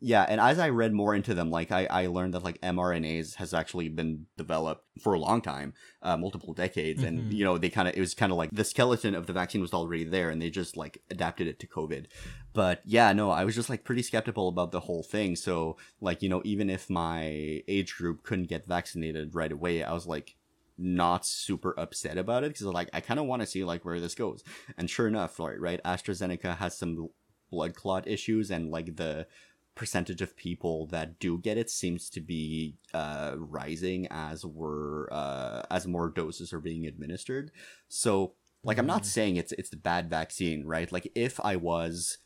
[0.00, 3.36] Yeah, and as I read more into them, like I, I learned that like mRNAs
[3.36, 7.20] has actually been developed for a long time, uh, multiple decades, mm-hmm.
[7.20, 9.32] and you know they kind of it was kind of like the skeleton of the
[9.32, 12.06] vaccine was already there, and they just like adapted it to COVID.
[12.52, 15.36] But yeah, no, I was just like pretty skeptical about the whole thing.
[15.36, 19.92] So like you know even if my age group couldn't get vaccinated right away, I
[19.92, 20.34] was like,
[20.78, 24.00] not super upset about it because like I kind of want to see like where
[24.00, 24.42] this goes.
[24.76, 27.10] And sure enough, right, right, AstraZeneca has some
[27.50, 29.26] blood clot issues and like the
[29.76, 35.62] percentage of people that do get it seems to be uh, rising as we're uh,
[35.70, 37.52] as more doses are being administered.
[37.88, 38.34] So
[38.64, 39.06] like I'm not Mhm.
[39.06, 40.90] saying it's it's the bad vaccine, right?
[40.90, 42.18] Like if I was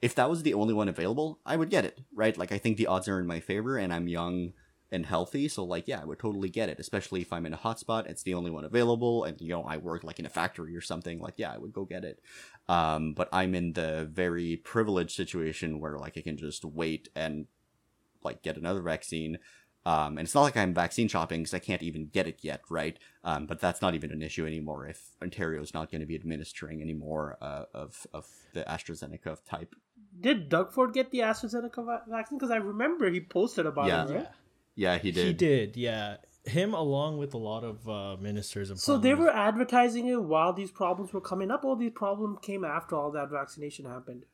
[0.00, 2.36] if that was the only one available, I would get it, right?
[2.38, 4.52] Like I think the odds are in my favor and I'm young
[4.92, 7.58] and healthy, so like yeah, I would totally get it, especially if I'm in a
[7.58, 10.76] hotspot, it's the only one available and you know, I work like in a factory
[10.76, 12.20] or something, like yeah, I would go get it.
[12.68, 17.46] Um, but I'm in the very privileged situation where like I can just wait and
[18.22, 19.38] like get another vaccine.
[19.84, 22.60] Um, and it's not like I'm vaccine shopping because I can't even get it yet,
[22.70, 22.96] right?
[23.24, 26.80] Um, but that's not even an issue anymore if Ontario's not going to be administering
[26.80, 29.74] any more uh, of of the AstraZeneca type.
[30.20, 32.38] Did Doug Ford get the AstraZeneca vaccine?
[32.38, 34.04] Because I remember he posted about Yeah.
[34.04, 34.22] it, right?
[34.22, 34.28] Yeah,
[34.76, 35.26] he did.
[35.26, 36.16] He did, yeah.
[36.44, 40.52] Him along with a lot of uh, ministers and So they were advertising it while
[40.52, 41.64] these problems were coming up.
[41.64, 44.24] All these problems came after all that vaccination happened.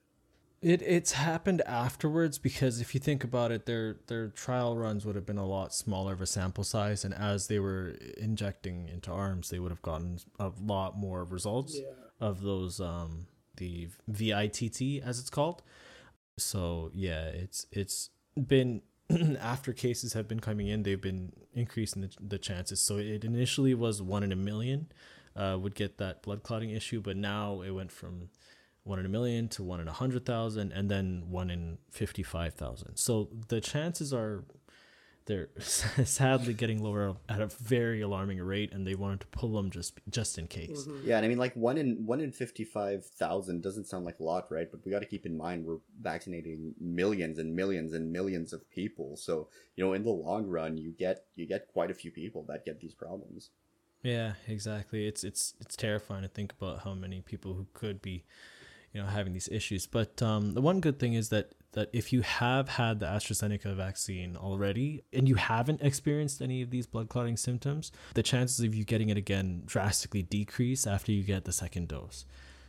[0.60, 5.14] It it's happened afterwards because if you think about it, their their trial runs would
[5.14, 9.12] have been a lot smaller of a sample size, and as they were injecting into
[9.12, 11.92] arms, they would have gotten a lot more results Yeah.
[12.20, 13.26] of those um
[13.58, 15.62] the VITT as it's called.
[16.38, 18.82] So yeah, it's it's been
[19.40, 22.80] after cases have been coming in, they've been increasing the, the chances.
[22.80, 24.88] So it initially was one in a million
[25.36, 28.28] uh, would get that blood clotting issue, but now it went from
[28.84, 32.54] one in a million to one in a hundred thousand, and then one in fifty-five
[32.54, 32.96] thousand.
[32.96, 34.44] So the chances are
[35.28, 39.70] they're sadly getting lower at a very alarming rate, and they wanted to pull them
[39.70, 40.86] just just in case.
[40.86, 41.04] Mhm.
[41.04, 44.18] Yeah, and I mean, like one in one in fifty five thousand doesn't sound like
[44.18, 44.68] a lot, right?
[44.68, 48.68] But we got to keep in mind we're vaccinating millions and millions and millions of
[48.70, 49.16] people.
[49.16, 52.44] So you know, in the long run, you get you get quite a few people
[52.48, 53.50] that get these problems.
[54.02, 55.06] Yeah, exactly.
[55.06, 58.24] It's it's it's terrifying to think about how many people who could be,
[58.92, 59.86] you know, having these issues.
[59.86, 63.74] But um, the one good thing is that that if you have had the AstraZeneca
[63.76, 68.74] vaccine already and you haven't experienced any of these blood clotting symptoms, the chances of
[68.74, 72.24] you getting it again drastically decrease after you get the second dose.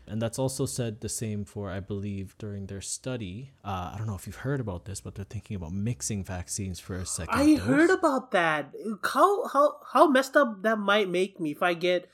[0.08, 3.52] And that's also said the same for, I believe, during their study.
[3.64, 6.80] Uh, I don't know if you've heard about this, but they're thinking about mixing vaccines
[6.80, 7.60] for a second I dose.
[7.60, 8.74] heard about that.
[9.04, 12.10] How how how messed up that might make me if I get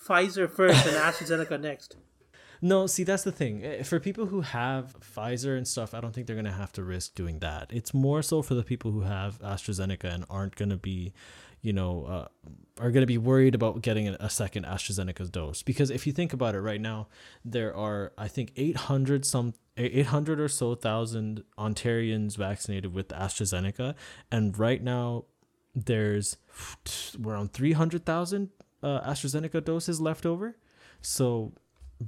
[0.00, 1.96] Pfizer first and AstraZeneca next.
[2.64, 3.62] No, see that's the thing.
[3.62, 6.82] Eh, For people who have Pfizer and stuff, I don't think they're gonna have to
[6.82, 7.70] risk doing that.
[7.70, 11.12] It's more so for the people who have AstraZeneca and aren't gonna be,
[11.60, 12.28] you know, uh,
[12.80, 15.62] are gonna be worried about getting a, second AstraZeneca dose.
[15.62, 17.08] Because if you think about it, right now
[17.44, 19.52] there are I think eight hundred some.
[19.76, 23.96] 800 or so thousand Ontarians vaccinated with AstraZeneca,
[24.30, 25.24] and right now
[25.74, 26.36] there's
[27.20, 28.50] around 300,000
[28.84, 30.56] uh, AstraZeneca doses left over.
[31.02, 31.54] So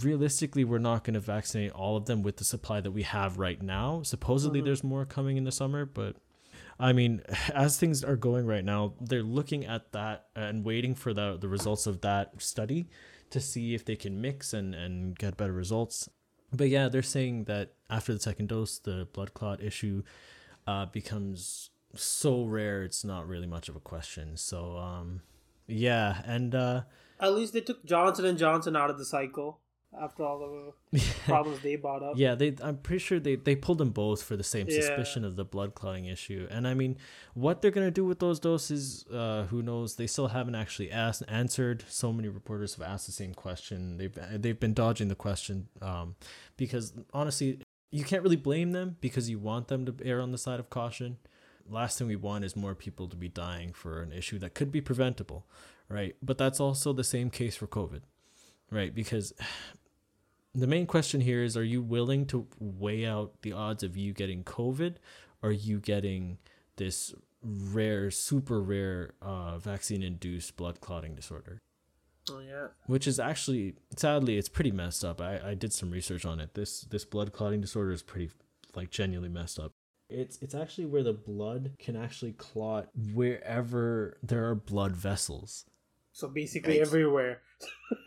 [0.03, 3.38] realistically we're not going to vaccinate all of them with the supply that we have
[3.38, 4.03] right now.
[4.03, 4.64] Supposedly Mhm.
[4.64, 6.16] there's more coming in the summer but
[6.79, 7.22] i mean
[7.55, 11.49] as things are going right now they're looking at that and waiting for the, the
[11.49, 12.88] results of that study
[13.31, 16.09] to see if they can mix and, and get better results.
[16.53, 20.03] But yeah they're saying that after the second dose the blood clot issue
[20.66, 24.37] uh, becomes so rare it's not really much of a question.
[24.37, 25.22] So um
[25.66, 26.83] yeah and uh
[27.20, 29.61] At least they took Johnson and Johnson out of the cycle
[30.00, 32.14] after all the problems they brought up.
[32.16, 32.54] Yeah, they.
[32.62, 34.80] I'm pretty sure they they pulled them both for the same Yeah.
[34.80, 36.46] suspicion of the blood clotting issue.
[36.50, 36.96] And I mean,
[37.35, 39.96] what they're gonna do with those doses, uh, who knows?
[39.96, 41.85] They still haven't actually asked answered.
[41.88, 43.96] So many reporters have asked the same question.
[43.96, 46.16] They've they've been dodging the question, um,
[46.56, 50.38] because honestly, you can't really blame them because you want them to err on the
[50.38, 51.18] side of caution.
[51.68, 54.70] Last thing we want is more people to be dying for an issue that could
[54.70, 55.46] be preventable,
[55.88, 56.14] right?
[56.22, 58.02] But that's also the same case for COVID,
[58.70, 58.94] right?
[58.94, 59.32] Because
[60.57, 64.12] the main question here is are you willing to weigh out the odds of you
[64.12, 64.97] getting covid?
[65.42, 66.38] Are you getting
[66.77, 71.61] this rare super rare uh, vaccine induced blood clotting disorder?
[72.29, 72.69] Oh yeah.
[72.87, 75.21] which is actually sadly it's pretty messed up.
[75.21, 76.55] I, I did some research on it.
[76.55, 78.31] This this blood clotting disorder is pretty
[78.75, 79.73] like genuinely messed up.
[80.09, 85.66] It's it's actually where the blood can actually clot wherever there are blood vessels.
[86.12, 87.42] So basically everywhere.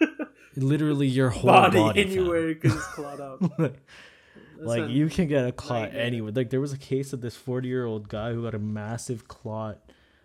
[0.56, 3.40] literally your whole body, body, anywhere because it's clot up.
[3.58, 3.74] That's
[4.58, 6.02] like you can get a clot nightmare.
[6.02, 6.32] anywhere.
[6.32, 9.28] Like there was a case of this 40 year old guy who got a massive
[9.28, 9.80] clot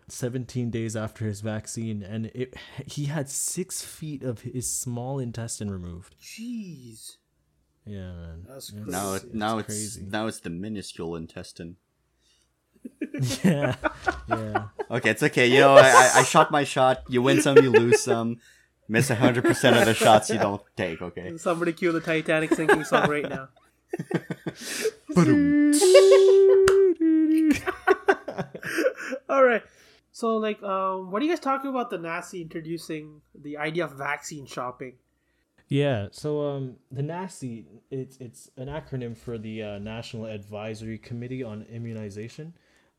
[0.09, 2.55] 17 days after his vaccine, and it
[2.87, 6.15] he had six feet of his small intestine removed.
[6.23, 7.17] Jeez.
[7.87, 8.47] Yeah, man.
[8.49, 9.27] That's It's- Now, Crazy.
[9.27, 10.07] it, now it's crazy.
[10.09, 11.77] now it's the minuscule intestine.
[13.45, 13.77] yeah,
[14.29, 14.65] yeah.
[14.91, 15.47] Okay, it's okay.
[15.47, 17.03] You know, I, I, I shot my shot.
[17.09, 18.39] You win some, you lose some.
[18.89, 21.37] Miss 100% of the shots you don't take, okay?
[21.39, 23.49] Somebody cue the Titanic sinking song right now.
[29.29, 29.63] All right.
[30.13, 31.91] So, like, um, what are you guys talking about?
[31.91, 34.95] The NACI introducing the idea of vaccine shopping.
[35.69, 41.43] Yeah, so um, the NACI it's it's an acronym for the uh, National Advisory Committee
[41.43, 42.55] on Immunization.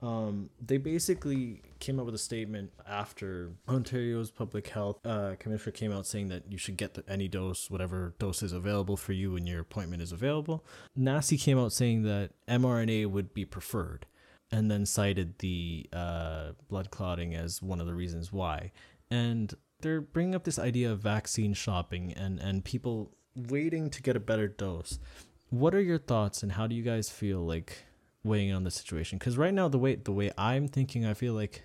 [0.05, 5.91] Um, they basically came up with a statement after Ontario's public health uh, commissioner came
[5.91, 9.31] out saying that you should get the, any dose, whatever dose is available for you
[9.31, 10.63] when your appointment is available.
[10.97, 14.05] NACI came out saying that mRNA would be preferred,
[14.51, 18.71] and then cited the uh, blood clotting as one of the reasons why.
[19.09, 24.15] And they're bringing up this idea of vaccine shopping and and people waiting to get
[24.15, 24.99] a better dose.
[25.49, 27.85] What are your thoughts and how do you guys feel like
[28.25, 29.17] weighing in on the situation?
[29.17, 31.63] Because right now the way the way I'm thinking, I feel like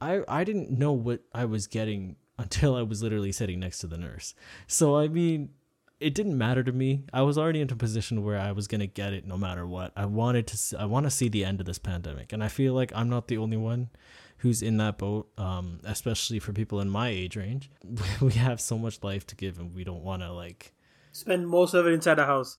[0.00, 3.86] I I didn't know what I was getting until I was literally sitting next to
[3.86, 4.34] the nurse.
[4.66, 5.50] So I mean,
[5.98, 7.04] it didn't matter to me.
[7.12, 9.92] I was already in a position where I was gonna get it no matter what.
[9.96, 10.78] I wanted to.
[10.78, 13.28] I want to see the end of this pandemic, and I feel like I'm not
[13.28, 13.90] the only one
[14.38, 15.28] who's in that boat.
[15.36, 17.70] Um, especially for people in my age range,
[18.20, 20.72] we have so much life to give, and we don't want to like
[21.12, 22.58] Spend most of it inside the house.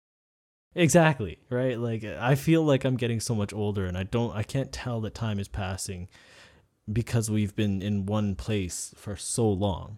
[0.75, 1.77] Exactly, right?
[1.79, 5.01] Like I feel like I'm getting so much older and I don't I can't tell
[5.01, 6.08] that time is passing
[6.91, 9.97] because we've been in one place for so long.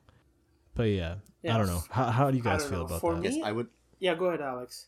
[0.73, 1.84] But yeah, I don't know.
[1.89, 2.86] How how do you guys feel know.
[2.86, 3.21] about For that?
[3.21, 3.67] me- Yes, I would.
[3.99, 4.88] Yeah, go ahead, Alex.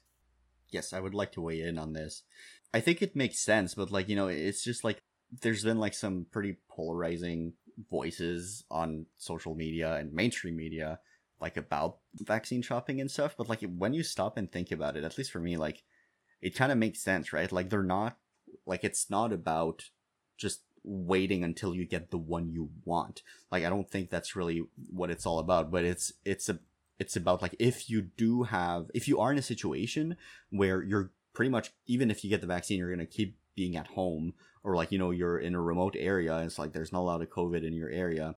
[0.71, 2.23] Yes, I would like to weigh in on this.
[2.73, 4.99] I think it makes sense, but like you know, it's just like
[5.41, 7.53] there's been like some pretty polarizing
[7.89, 10.99] voices on social media and mainstream media
[11.43, 15.03] like about vaccine shopping and stuff but like when you stop and think about it
[15.03, 15.83] at least for me like
[16.43, 17.51] it kind of makes sense right?
[17.51, 18.17] Like they're not
[18.67, 19.89] like it's not about
[20.37, 23.23] just waiting until you get the one you want.
[23.51, 26.59] Like i don't think that's really what it's all about but it's it's a
[26.99, 30.17] it's about like if you do have if you are in a situation
[30.49, 33.75] where you're pretty much even if you get the vaccine you're going to keep being
[33.75, 36.99] at home or like you know you're in a remote area it's like there's not
[36.99, 38.35] a lot of covid in your area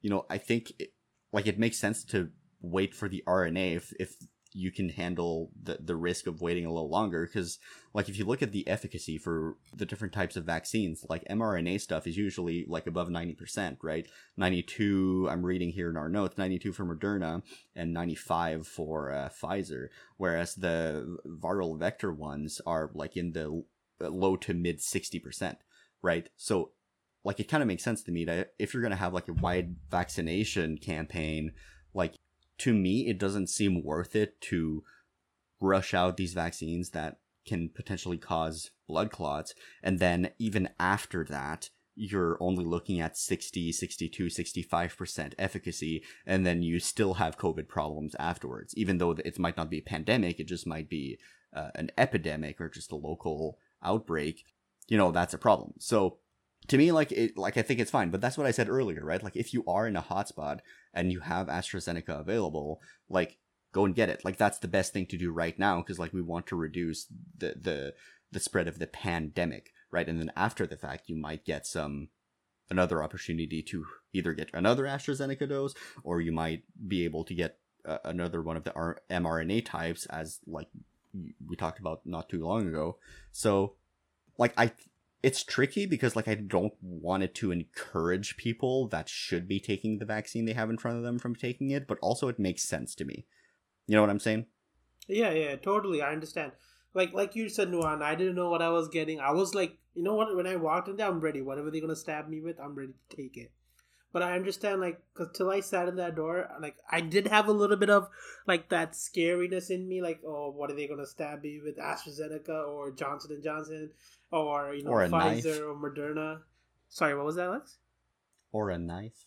[0.00, 0.92] you know i think it,
[1.32, 4.16] like it makes sense to wait for the rna if, if
[4.52, 7.26] you can handle the, the risk of waiting a little longer.
[7.26, 7.58] Because
[7.92, 11.80] like if you look at the efficacy for the different types of vaccines like mrna
[11.80, 14.06] stuff is usually like above 90% right?
[14.36, 17.42] 92 i'm reading here in our notes 92 for moderna
[17.74, 23.64] and 95 for uh, pfizer whereas the viral vector ones are like in the
[24.00, 25.56] low to mid 60%
[26.02, 26.28] right?
[26.36, 26.72] So
[27.24, 29.28] like it kind of makes sense to me that if you're going to have like
[29.28, 31.52] a wide vaccination campaign
[32.58, 34.82] to me it doesn't seem worth it to
[35.60, 39.54] rush out these vaccines that can potentially cause blood clots.
[39.82, 46.62] And then even after that you're only looking at 60 62 65% efficacy and then
[46.62, 48.72] you still have covid problems afterwards.
[48.76, 51.18] Even though it might not be a pandemic it just might be
[51.54, 54.44] uh, an epidemic or just a local outbreak
[54.86, 55.74] you know that's a problem.
[55.78, 56.18] So
[56.68, 58.10] to me like it like i think it's fine.
[58.10, 59.22] But that's what i said earlier right?
[59.22, 60.60] Like if you are in a hotspot
[60.98, 63.38] and you have astrazeneca available like
[63.72, 64.24] go and get it.
[64.24, 67.06] Like that's the best thing to do right now because like we want to reduce
[67.36, 67.94] the the
[68.32, 70.08] the spread of the pandemic right?
[70.08, 72.08] And then after the fact you might get some
[72.70, 77.58] another opportunity to either get another astrazeneca dose or you might be able to get
[77.86, 80.68] uh, another one of the R- mrna types as like
[81.46, 82.98] we talked about not too long ago.
[83.32, 83.74] So
[84.36, 84.70] like i
[85.22, 89.98] it's tricky because like I don't want it to encourage people that should be taking
[89.98, 92.62] the vaccine they have in front of them from taking it, but also it makes
[92.62, 93.26] sense to me.
[93.86, 94.46] You know what I'm saying?
[95.08, 96.02] Yeah, yeah, totally.
[96.02, 96.52] I understand.
[96.94, 99.20] Like, like you said, Nuwan, I didn't know what I was getting.
[99.20, 100.34] I was like, you know what?
[100.36, 101.42] When I walked in there, I'm ready.
[101.42, 103.50] Whatever they're gonna stab me with, I'm ready to take it.
[104.12, 107.46] But I understand, like, cause till I sat in that door, like, I did have
[107.46, 108.08] a little bit of
[108.46, 111.76] like that scariness in me, like, oh, what are they gonna stab me with?
[111.78, 113.90] AstraZeneca or Johnson and Johnson,
[114.32, 115.10] or you know, Or Pfizer
[115.44, 115.60] knife.
[115.60, 116.40] or Moderna.
[116.88, 117.76] Sorry, what was that, Alex?
[118.52, 119.26] Or a knife.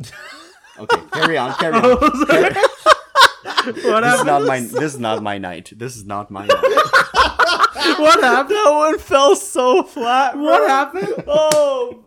[0.78, 1.82] Okay, carry on, carry on.
[2.02, 2.52] Oh, sorry.
[3.92, 5.72] what this is not my this is not my night.
[5.74, 6.62] This is not my night.
[7.98, 8.56] what happened?
[8.56, 10.34] That one fell so flat.
[10.34, 10.42] bro.
[10.42, 11.24] What happened?
[11.26, 12.04] Oh.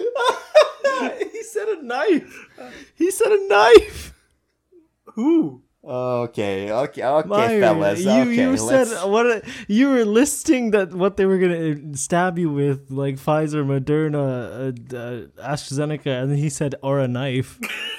[1.32, 2.48] he said a knife.
[2.94, 4.14] He said a knife.
[5.14, 5.62] Who?
[5.82, 8.04] Okay, okay, okay, Maiyuran, fellas.
[8.04, 12.52] you okay, you said what you were listing that what they were gonna stab you
[12.52, 17.58] with, like Pfizer, Moderna, uh, uh, AstraZeneca, and then he said or a knife.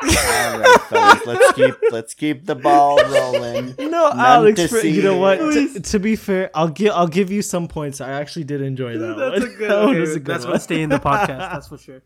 [0.00, 3.74] All right, fellas, let's keep let's keep the ball rolling.
[3.78, 4.60] No, None Alex.
[4.60, 5.38] to for- you know what?
[5.38, 8.00] To, to be fair, I'll give I'll give you some points.
[8.00, 9.42] I actually did enjoy that That's one.
[9.42, 9.58] a good.
[9.70, 10.52] that okay, was a good that's one.
[10.52, 11.26] what's staying in the podcast.
[11.38, 12.02] That's for sure.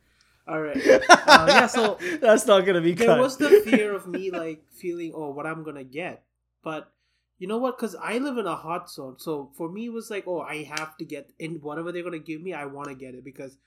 [0.49, 0.77] All right.
[0.77, 1.67] Uh, yeah.
[1.67, 3.21] So That's not gonna be there cut.
[3.21, 6.25] was the fear of me like feeling, oh, what I'm gonna get,
[6.65, 6.91] but
[7.39, 7.77] you know what?
[7.77, 10.63] Because I live in a hot zone, so for me it was like, oh, I
[10.63, 12.55] have to get in whatever they're gonna give me.
[12.55, 13.59] I want to get it because,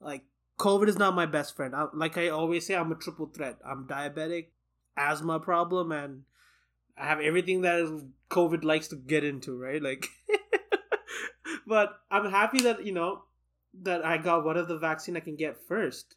[0.00, 0.22] like,
[0.58, 1.74] COVID is not my best friend.
[1.74, 3.58] I, like I always say, I'm a triple threat.
[3.64, 4.46] I'm diabetic,
[4.96, 6.22] asthma problem, and
[6.96, 9.82] I have everything that COVID likes to get into, right?
[9.82, 10.06] Like,
[11.66, 13.22] but I'm happy that you know
[13.82, 16.16] that I got the vaccine I can get first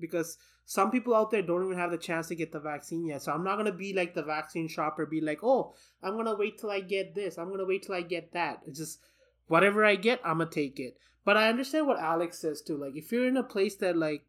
[0.00, 3.22] because some people out there don't even have the chance to get the vaccine yet.
[3.22, 6.58] So I'm not gonna be like the vaccine shopper, be like, oh, I'm gonna wait
[6.58, 7.38] till I get this.
[7.38, 8.62] I'm gonna wait till I get that.
[8.66, 8.98] It's just
[9.46, 10.98] whatever I get, I'm gonna take it.
[11.26, 12.76] But I understand what Alex says too.
[12.76, 14.24] Like if you're in a place that like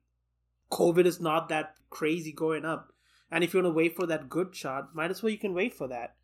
[0.71, 2.91] COVID is not that crazy going up,
[3.31, 5.53] and if you want to wait for that good shot, might as well you can
[5.53, 6.15] wait for that.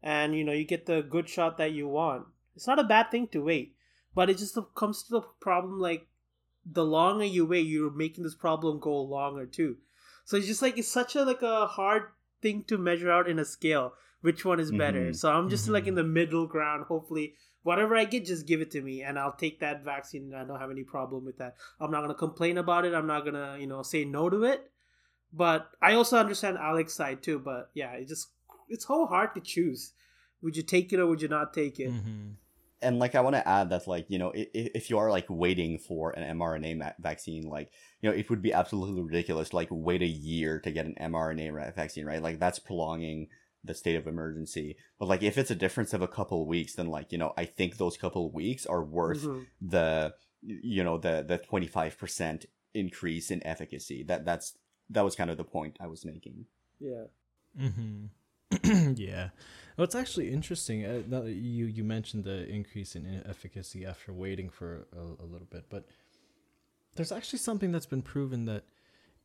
[0.00, 2.26] And you know you get the good shot that you want.
[2.54, 3.74] It's not a bad thing to wait,
[4.14, 6.06] but it just comes to the problem like
[6.64, 9.78] the longer you wait, you're making this problem go longer too.
[10.24, 12.04] So it's just like it's such a like a hard
[12.40, 13.94] thing to measure out in a scale.
[14.22, 15.10] Which one is better?
[15.10, 15.16] Mhm.
[15.16, 15.88] So I'm just like Mhm.
[15.88, 16.84] in the middle ground.
[16.84, 20.34] Hopefully, whatever I get, just give it to me, and I'll take that vaccine.
[20.34, 21.56] I don't have any problem with that.
[21.80, 22.94] I'm not gonna complain about it.
[22.94, 24.70] I'm not gonna you know say no to it.
[25.32, 27.38] But I also understand Alex's side too.
[27.38, 28.28] But yeah, it just
[28.68, 29.92] it's so hard to choose.
[30.42, 31.90] Would you take it or would you not take it?
[31.90, 32.34] Mhm.
[32.82, 35.26] and like i want to add that like you know if, if you are like
[35.28, 39.56] waiting for an mrna ma- vaccine like you know it would be absolutely ridiculous to
[39.56, 43.28] like wait a year to get an mrna ra- vaccine right like that's prolonging
[43.62, 46.74] the state of emergency but like if it's a difference of a couple of weeks
[46.74, 49.46] then like you know i think those couple of weeks are worth Mhm.
[49.60, 54.56] the you know the the 25% increase in efficacy that that's
[54.88, 56.46] that was kind of the point i was making
[56.78, 57.04] Yeah.
[57.60, 58.06] Mm-hmm.
[58.96, 59.28] yeah.
[59.76, 60.84] Well, it's actually interesting.
[60.84, 65.26] Uh, now that you you mentioned the increase in efficacy after waiting for a, a
[65.26, 65.86] little bit, but
[66.96, 68.64] there's actually something that's been proven that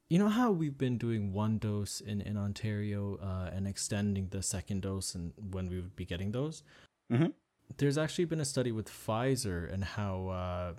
[0.10, 4.42] you know how we've been doing one dose in in Ontario uh, and extending the
[4.42, 6.64] second dose and when we would be getting those.
[7.12, 7.34] Mhm.
[7.78, 10.74] There's actually been a study with Pfizer and how uh,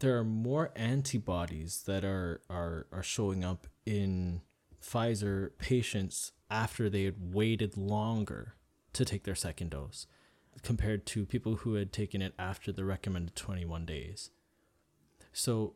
[0.00, 4.42] there are more antibodies that are are are showing up in
[4.82, 8.54] Pfizer patients after they had waited longer
[8.92, 10.06] to take their second dose
[10.62, 14.30] compared to people who had taken it after the recommended 21 days.
[15.32, 15.74] So,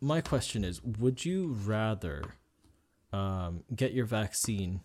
[0.00, 2.34] my question is would you rather
[3.12, 4.80] um, get your vaccine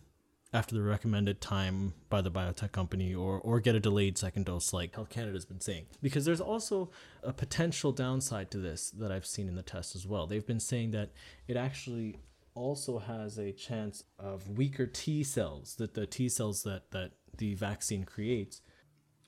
[0.53, 4.71] after the recommended time by the biotech company or, or get a delayed second dose
[4.71, 5.85] like Health Canada's been saying?
[6.01, 6.91] Because there's also
[7.23, 10.27] a potential downside to this that I've seen in the test as well.
[10.27, 11.11] They've been saying that
[11.47, 12.19] it actually
[12.53, 17.53] also has a chance of weaker T cells, that the T cells that, that the
[17.55, 18.61] vaccine creates,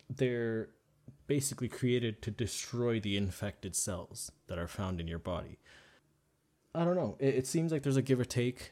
[0.10, 0.70] they're
[1.28, 5.60] basically created to destroy the infected cells that are found in your body.
[6.74, 7.18] I don't know.
[7.20, 8.72] It, it seems like there's a give or take.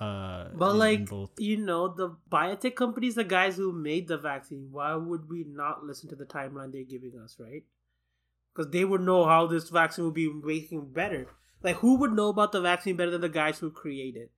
[0.00, 1.30] Uh, But in- in like both.
[1.38, 5.84] you know, the biotech companies, the guys who made the vaccine, why would we not
[5.84, 7.64] listen to the timeline they're giving us, right?
[8.52, 11.28] Because they would know how this vaccine would be making better.
[11.62, 14.30] Like, who would know about the vaccine better than the guys who create it?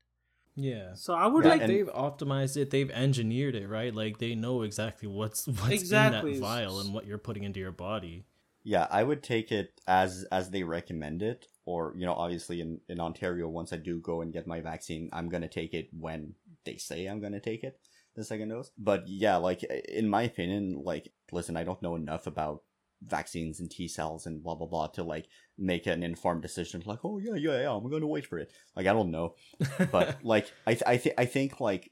[0.54, 0.94] yeah.
[0.94, 2.70] So I would Yeah, like they've optimized it.
[2.70, 3.94] They've engineered it, right?
[3.94, 6.32] Like they know exactly what's what's Exactly.
[6.34, 8.24] in that vial and what you're putting into your body.
[8.62, 12.80] Yeah, I would take it as as they recommend it, or you know, obviously in
[12.88, 16.34] in Ontario, once I do go and get my vaccine, I'm gonna take it when
[16.64, 17.78] they say I'm gonna take it,
[18.14, 18.70] the second dose.
[18.78, 22.62] But yeah, like in my opinion, like listen, I don't know enough about
[23.02, 25.26] vaccines and T cells and blah blah blah to like
[25.58, 26.82] make an informed decision.
[26.86, 28.52] Like, oh yeah, yeah, yeah, I'm gonna wait for it.
[28.76, 29.34] Like I don't know,
[29.90, 31.90] but like I th- I think I think like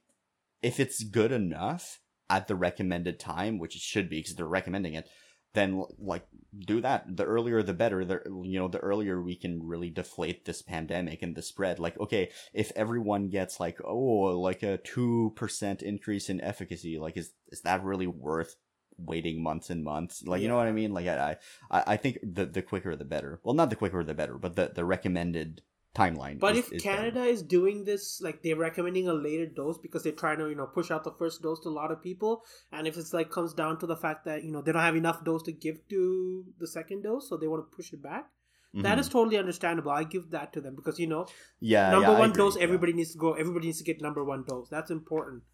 [0.63, 2.01] if it's good enough
[2.31, 5.09] at the recommended time, which it should be because they're recommending it,
[5.55, 6.27] then like
[6.67, 7.17] do that.
[7.17, 8.05] The earlier the better.
[8.05, 11.79] The you know the earlier we can really deflate this pandemic and the spread.
[11.79, 17.17] Like okay, if everyone gets like oh like a two percent increase in efficacy, like
[17.17, 18.57] is is that really worth?
[18.97, 21.37] waiting months and months like you know what i mean like i
[21.69, 24.55] i, I think the the quicker the better well not the quicker the better but
[24.55, 25.63] the the recommended
[25.95, 26.97] timeline But is- if is better.
[26.97, 30.55] Canada is doing this, like they're recommending a later dose because they're trying to, you
[30.57, 32.43] know, push out the first dose to a lot of people,
[32.73, 34.97] and if it's like comes down to the fact that you know they don't have
[34.97, 38.31] enough dose to give to the second dose, so they want to push it back.
[38.75, 39.01] That Mhm.
[39.03, 39.93] is totally understandable.
[39.93, 41.27] I give that to them because you know,
[41.61, 42.63] yeah number yeah, one agree, dose, yeah.
[42.65, 43.35] everybody needs to go.
[43.35, 44.69] Everybody needs to get number one dose.
[44.69, 45.45] That's important,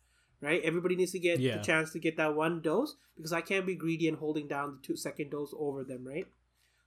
[0.40, 0.62] right?
[0.62, 1.58] Everybody needs to get Yeah.
[1.58, 4.76] the chance to get that one dose because I can't be greedy and holding down
[4.76, 6.26] the two second dose over them, right?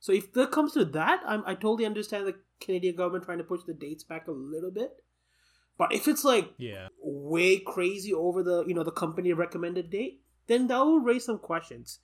[0.04, 3.46] So if that comes to that, I'm, I totally understand the Canadian government trying to
[3.46, 4.92] push the dates back a little bit.
[5.78, 6.90] But if it's like Yeah.
[7.02, 11.40] way crazy over the you know the company recommended date, then that will raise some
[11.40, 12.00] questions.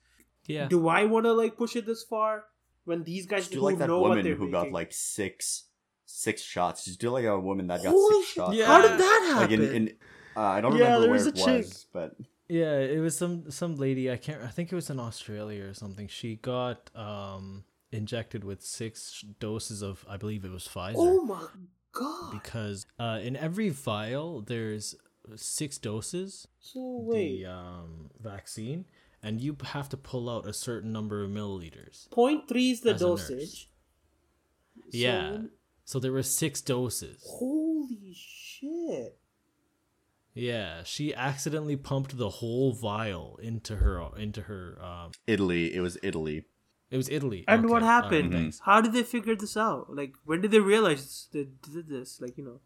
[0.46, 0.68] Yeah.
[0.68, 2.44] Do I want to like push it this far
[2.86, 5.64] when these guys Just do like that know woman they're who got like six
[6.06, 6.86] six shots.
[6.86, 8.36] Just do like a woman that got Holy six shit!
[8.36, 8.56] shots.
[8.56, 8.66] Yeah.
[8.66, 9.64] How did that Like happen?
[9.66, 9.96] in, in
[10.34, 11.66] uh, I don't Yeah, remember there where was it chick.
[11.66, 12.16] was, but
[12.48, 14.10] Yeah, it was some some lady.
[14.10, 14.42] I can't.
[14.42, 16.08] I think it was in Australia or something.
[16.08, 20.94] She got um injected with six doses of, I believe it was Pfizer.
[20.96, 21.44] oh my
[21.92, 22.32] god!
[22.32, 24.94] because uh, in every vial there's
[25.36, 28.84] six doses So wait, the um, vaccine,
[29.22, 32.08] and you have to pull out a certain number of milliliters.
[32.10, 33.28] point three is the as a nurse.
[33.28, 33.70] dosage.
[34.92, 35.30] yeah.
[35.32, 35.44] So-
[35.84, 37.20] So there were six doses.
[37.26, 39.18] Holy shit!
[40.32, 44.78] Yeah, she accidentally pumped the whole vial into her into her.
[44.80, 45.74] Um, Italy.
[45.74, 46.44] It was Italy.
[46.90, 47.44] It was Italy.
[47.48, 48.32] And what Okay, alright, happened?
[48.32, 48.60] thanks.
[48.64, 49.94] How did they figure this out?
[49.94, 52.20] Like, when did they realize they did this?
[52.20, 52.60] Like, you know.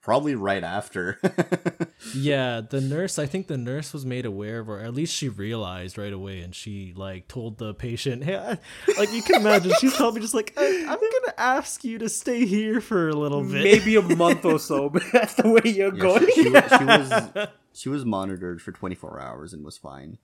[0.00, 1.20] Probably right after.
[2.14, 3.18] Yeah, the nurse.
[3.18, 6.40] I think the nurse was made aware of, or at least she realized right away,
[6.40, 8.56] and she like told the patient, "Hey, I,
[8.96, 12.46] like you can imagine, she's probably just like, I, I'm gonna ask you to stay
[12.46, 15.92] here for a little bit." Maybe a month or so, but that's the way you're
[15.92, 16.26] Yeah, going.
[16.26, 17.12] she, she, she was
[17.74, 20.18] she was monitored for 24 hours and was fine.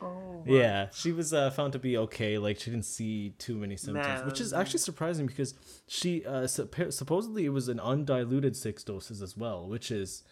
[0.00, 2.38] Oh, Yeah, she was uh, found to be okay.
[2.38, 5.54] Like she didn't see too many symptoms, which is actually surprising because
[5.86, 10.22] she uh, suppo- supposedly it was an undiluted six doses as well, which is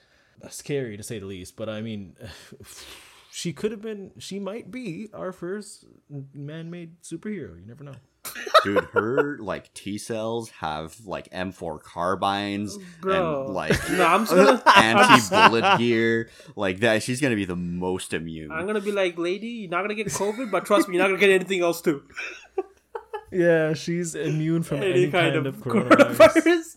[0.51, 1.57] scary to say the least.
[1.57, 2.17] But I mean,
[3.31, 5.85] she could have been, she might be our first
[6.35, 7.59] man-made superhero.
[7.59, 7.95] You never know.
[8.65, 13.47] Dude, her like T cells have like M4 carbines Bro.
[13.47, 16.29] and like No, I'm just gonna- anti-bullet gear.
[16.57, 18.51] Like that, she's gonna be the most immune.
[18.53, 21.09] I'm gonna be like, lady, you're not gonna get COVID, but trust me, you're not
[21.09, 22.03] gonna get anything else too.
[23.35, 26.77] Yeah, she's immune from Any, kind, of, coronavirus.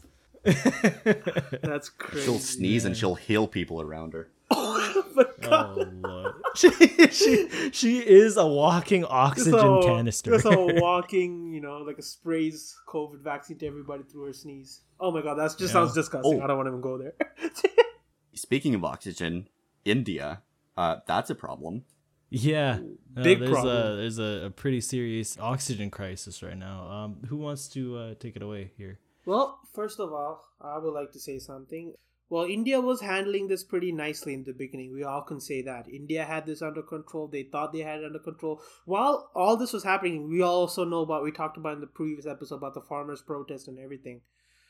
[1.61, 2.25] That's crazy.
[2.25, 4.29] she'll sneeze and she'll heal people around her.
[4.51, 5.77] oh my oh, god.
[5.77, 6.69] Oh lord, she,
[7.11, 10.31] she she is a walking oxygen Just a- canister.
[10.31, 14.81] Just a walking, you know, like a sprays COVID vaccine to everybody through her sneeze.
[14.99, 15.67] Oh my god, that just Yeah.
[15.67, 16.39] sounds disgusting.
[16.41, 16.43] Oh.
[16.43, 17.13] I don't want to even go there.
[18.33, 19.47] Speaking of oxygen,
[19.85, 20.41] India,
[20.77, 21.83] uh, that's a problem.
[22.29, 22.79] Yeah,
[23.15, 23.93] uh, Big there's problem.
[23.93, 26.87] a there's a, a pretty serious oxygen crisis right now.
[26.89, 28.99] Um, who wants to uh, take it away here?
[29.25, 31.93] Well, first of all, I would like to say something.
[32.27, 34.91] Well, India was handling this pretty nicely in the beginning.
[34.91, 35.87] We all can say that.
[35.87, 37.27] India had this under control.
[37.27, 38.61] They thought they had it under control.
[38.85, 42.25] While all this was happening, we also know about, we talked about in the previous
[42.25, 44.21] episode about the farmers' protest and everything.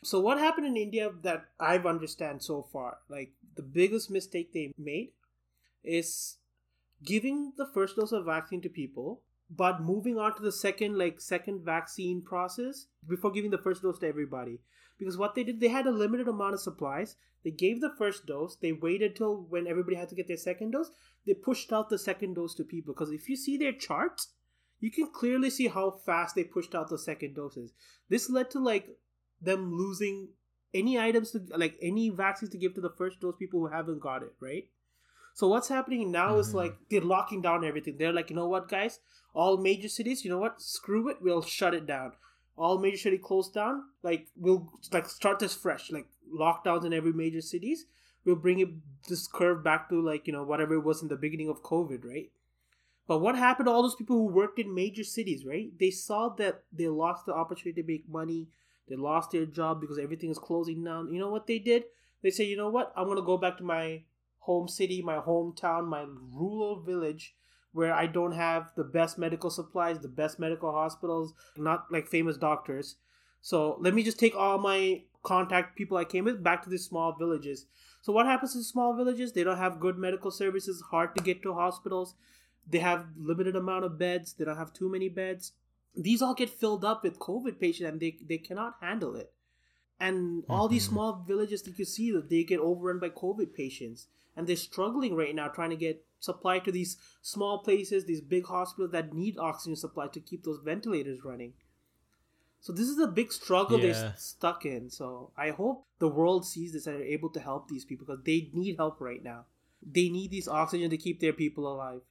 [0.04, 4.72] So, what happened in India that I've understand so far, like the biggest mistake they
[4.78, 5.14] made
[5.84, 6.38] is
[7.04, 11.22] giving the first dose of vaccine to people but moving on to the second like
[11.22, 14.60] second vaccine process before giving the first dose to everybody
[14.98, 18.26] because what they did they had a limited amount of supplies they gave the first
[18.26, 20.92] dose they waited till when everybody had to get their second dose
[21.26, 24.30] they pushed out the second dose to people because if you see their charts
[24.80, 27.74] you can clearly see how fast they pushed out the second doses
[28.10, 28.90] this led to like
[29.42, 30.30] them losing
[30.74, 34.00] any items to like any vaccines to give to the first dose people who haven't
[34.02, 34.70] got it right
[35.34, 36.54] so what's happening now is Mhm.
[36.54, 37.98] like they're locking down everything.
[37.98, 39.02] They're like, you know what, guys?
[39.34, 40.62] All major cities, you know what?
[40.62, 41.18] Screw it.
[41.22, 42.14] We'll shut it down.
[42.58, 43.84] All major city closed down.
[44.04, 45.92] Like we'll like start this fresh.
[45.92, 47.86] Like lockdowns in every major cities.
[48.24, 48.70] We'll bring it
[49.08, 52.06] this curve back to like you know whatever it was in the beginning of COVID,
[52.06, 52.32] right?
[53.08, 55.72] But what happened to all those people who worked in major cities, right?
[55.80, 58.48] They saw that they lost the opportunity to make money.
[58.90, 61.14] They lost their job because everything is closing down.
[61.14, 61.84] You know what they did?
[62.24, 62.92] They say, you know what?
[62.96, 64.04] I'm gonna go back to my
[64.40, 67.36] home city, my hometown, my rural village
[67.76, 72.38] where I don't have the best medical supplies, the best medical hospitals, not like famous
[72.38, 72.96] doctors.
[73.42, 76.86] So let me just take all my contact people I came with back to these
[76.86, 77.66] small villages.
[78.02, 79.34] So what happens in small villages?
[79.34, 82.16] They don't have good medical services, hard to get to hospitals.
[82.66, 84.34] They have limited amount of beds.
[84.34, 85.52] They don't have too many beds.
[85.96, 89.34] These all get filled up with COVID patients and they, they cannot handle it.
[90.00, 90.92] And all these Mhm.
[90.92, 94.08] small villages, you can see that they get overrun by COVID patients.
[94.36, 98.46] And they're struggling right now trying to get supply to these small places, these big
[98.46, 101.54] hospitals that need oxygen supply to keep those ventilators running.
[102.60, 104.90] So this is a big struggle they're stuck in.
[104.90, 108.24] So I hope the world sees this and are able to help these people because
[108.26, 109.46] they need help right now.
[109.86, 112.02] They need these oxygen to keep their people alive.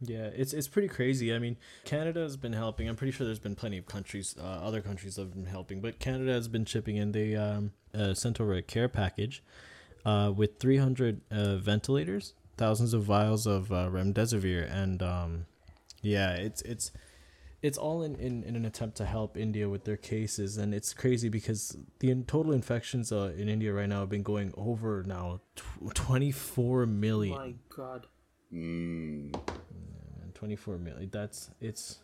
[0.00, 1.34] Yeah, it's it's pretty crazy.
[1.34, 2.88] I mean, Canada has been helping.
[2.88, 5.80] I'm pretty sure there's been plenty of countries, uh, other countries that have been helping,
[5.80, 7.12] but Canada has been chipping in.
[7.12, 9.42] They um, uh, sent over a care package
[10.04, 15.46] uh, with 300 uh, ventilators, thousands of vials of uh, remdesivir, and um,
[16.02, 16.90] yeah, it's it's
[17.62, 20.92] it's all in, in, in an attempt to help India with their cases, and it's
[20.94, 25.02] crazy because the in total infections uh, in India right now have been going over
[25.06, 27.36] now tw- twenty four million.
[27.36, 28.06] My God.
[28.52, 29.34] Mm.
[30.34, 31.10] 24 million.
[31.12, 31.98] That's it's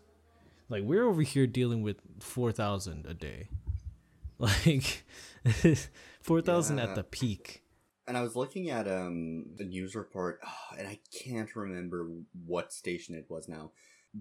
[0.68, 3.48] like we're over here dealing with 4,000 a day.
[4.38, 5.05] Like
[6.22, 6.84] 4,000 Yeah.
[6.84, 7.62] at the peak.
[8.07, 10.40] And I was looking at um the news report,
[10.78, 12.09] and I can't remember
[12.46, 13.72] what station it was now,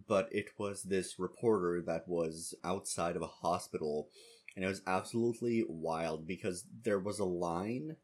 [0.08, 4.10] but it was this reporter that was outside of a hospital,
[4.56, 7.98] and it was absolutely wild because there was a line,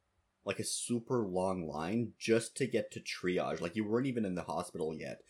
[0.45, 3.61] like a super long line, just to get to triage.
[3.61, 5.21] Like you weren't even in the hospital yet,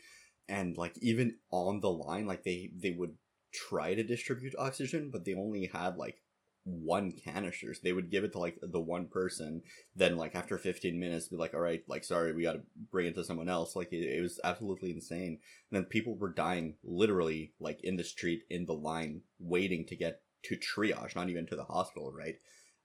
[0.47, 3.15] and like even on the line, like they they would
[3.51, 6.21] try to distribute oxygen, but they only had like
[6.63, 7.73] one canister.
[7.73, 9.61] So they would give it to like the one person
[9.95, 13.07] then like after 15 minutes be like all right like sorry we got to bring
[13.07, 15.39] it to someone else like it, it was absolutely insane
[15.71, 19.95] and then people were dying literally like in the street in the line waiting to
[19.95, 22.35] get to triage not even to the hospital right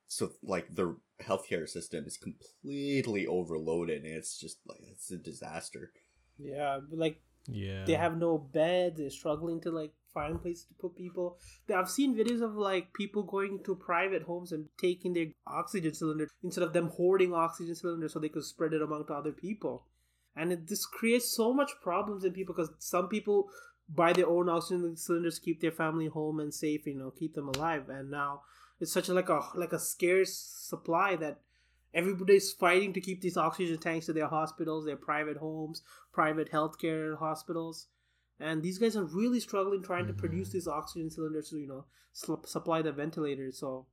[0.07, 5.93] so like the healthcare system is completely overloaded and it's just like it's a disaster
[6.39, 7.85] Yeah, like Yeah.
[7.87, 8.99] they have no beds.
[8.99, 11.36] They're struggling to like find places to put people.
[11.74, 16.28] I've seen videos of like people going to private homes and taking their oxygen cylinder
[16.42, 19.84] instead of them hoarding oxygen cylinders so they could spread it among to other people.
[20.36, 23.50] And it, this creates so much problems in people because some people
[23.88, 27.48] buy their own oxygen cylinders, keep their family home and safe, you know, keep them
[27.48, 27.88] alive.
[27.88, 28.42] And now
[28.80, 31.40] it's such a, like a like a scarce supply that
[31.92, 37.18] everybody's fighting to keep these oxygen tanks to their hospitals, their private homes, private healthcare
[37.18, 37.86] hospitals.
[38.41, 40.20] And these guys are really struggling trying to mm-hmm.
[40.20, 43.59] produce these oxygen cylinders to, you know, su- supply the ventilators.
[43.59, 43.87] So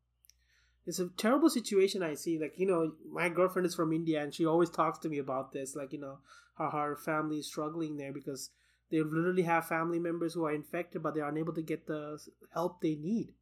[0.86, 2.40] it's a terrible situation I see.
[2.40, 5.52] Like, you know, my girlfriend is from India and she always talks to me about
[5.52, 5.76] this.
[5.76, 6.20] Like, you know,
[6.58, 8.50] how her family is struggling there because
[8.90, 12.20] they literally have family members who are infected, but they're unable to get the
[12.54, 13.34] help they need.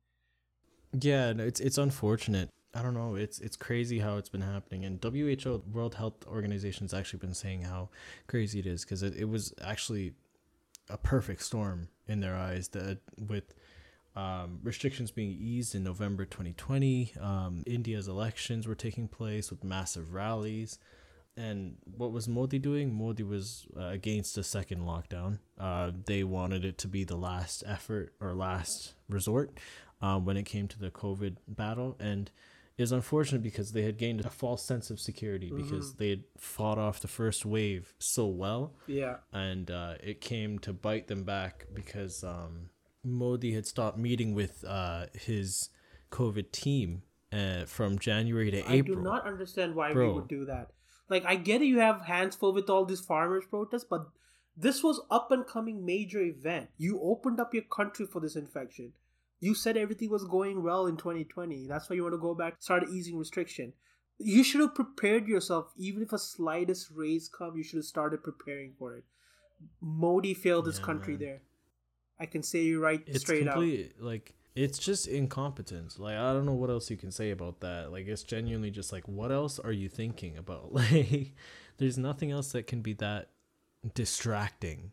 [0.99, 2.49] Yeah, it's it's unfortunate.
[2.73, 3.15] I don't know.
[3.15, 7.33] It's it's crazy how it's been happening, and WHO, World Health Organization, has actually been
[7.33, 7.89] saying how
[8.27, 10.13] crazy it is because it, it was actually
[10.89, 12.69] a perfect storm in their eyes.
[12.69, 13.53] That with
[14.15, 20.13] um, restrictions being eased in November 2020, um, India's elections were taking place with massive
[20.13, 20.79] rallies.
[21.37, 22.93] And what was Modi doing?
[22.93, 25.39] Modi was uh, against a second lockdown.
[25.57, 29.57] Uh, they wanted it to be the last effort or last resort
[30.01, 31.95] um, when it came to the COVID battle.
[31.99, 32.29] And
[32.83, 36.77] was unfortunate because they had gained a false sense of security because they had fought
[36.77, 38.73] off the first wave so well.
[38.87, 39.17] Yeah.
[39.33, 42.69] And uh, it came to bite them back because um,
[43.03, 45.69] Modi had stopped meeting with uh, his
[46.11, 48.97] COVID team uh, from January to I April.
[48.97, 50.71] I do not understand why we would do that.
[51.09, 54.07] Like, I get it, you have hands full with all these farmers' protests, but
[54.55, 56.69] this was up and coming major event.
[56.77, 58.93] You opened up your country for this infection.
[59.39, 61.67] You said everything was going well in 2020.
[61.67, 63.73] That's why you want to go back, start easing restriction.
[64.17, 65.67] You should have prepared yourself.
[65.77, 69.05] Even if a slightest raise come, you should have started preparing for it.
[69.81, 71.19] Modi failed this Yeah, country man.
[71.21, 71.41] there.
[72.19, 73.53] I can say you right it's straight out.
[73.53, 77.61] complete like it's just incompetence like i don't know what else you can say about
[77.61, 81.33] that like it's genuinely just like what else are you thinking about like
[81.77, 83.29] there's nothing else that can be that
[83.93, 84.91] distracting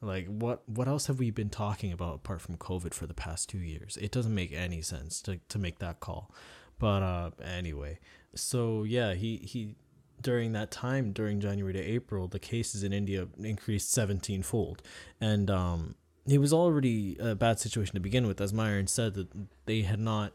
[0.00, 3.48] like what what else have we been talking about apart from covid for the past
[3.48, 3.96] two years?
[3.96, 6.30] It doesn't make any sense to, to make that call.
[6.78, 7.98] But uh anyway
[8.34, 9.74] so yeah he he
[10.20, 14.82] during that time during january to april the cases in india increased 17 fold
[15.20, 15.94] and um
[16.26, 19.28] it was already a bad situation to begin with as Maiyuran said that
[19.64, 20.32] they had not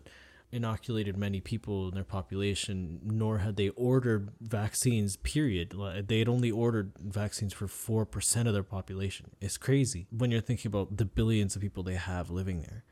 [0.53, 5.73] inoculated many people in their population nor had they ordered vaccines period.
[6.07, 9.31] They had only ordered vaccines for 4% of their population.
[9.41, 12.83] It's crazy when you're thinking about the billions of people they have living there.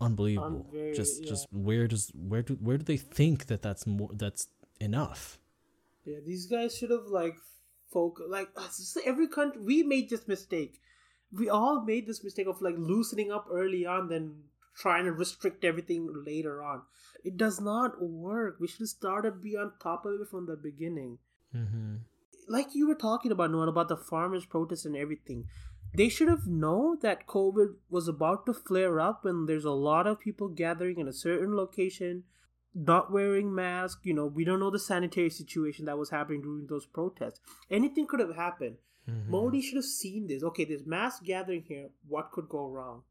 [0.00, 0.66] Unbelievable.
[0.70, 1.28] Very- just yeah.
[1.30, 4.48] just where does where do where do they think that that's more that's
[4.78, 5.38] enough?
[6.04, 7.36] Yeah, these guys should have like
[7.90, 10.82] folk like uh, it's every country we made this mistake.
[11.32, 14.44] We all made this mistake of like loosening up early on, then
[14.76, 16.82] trying to restrict everything later on.
[17.24, 18.58] It does not work.
[18.60, 21.18] We should start started be on top of it from the beginning.
[21.54, 21.96] mm-hmm.
[22.48, 25.46] Like you were talking about Nuwan about the farmers' protests and everything.
[25.92, 30.06] They should have known that COVID was about to flare up and there's a lot
[30.06, 32.24] of people gathering in a certain location
[32.76, 34.00] not wearing masks.
[34.04, 37.40] You know, we don't know the sanitary situation that was happening during those protests.
[37.70, 38.76] Anything could have happened.
[39.08, 39.30] Mm-hmm.
[39.30, 40.42] Modi should have seen this.
[40.42, 41.88] Okay, there's mass gathering here.
[42.06, 43.02] What could go wrong?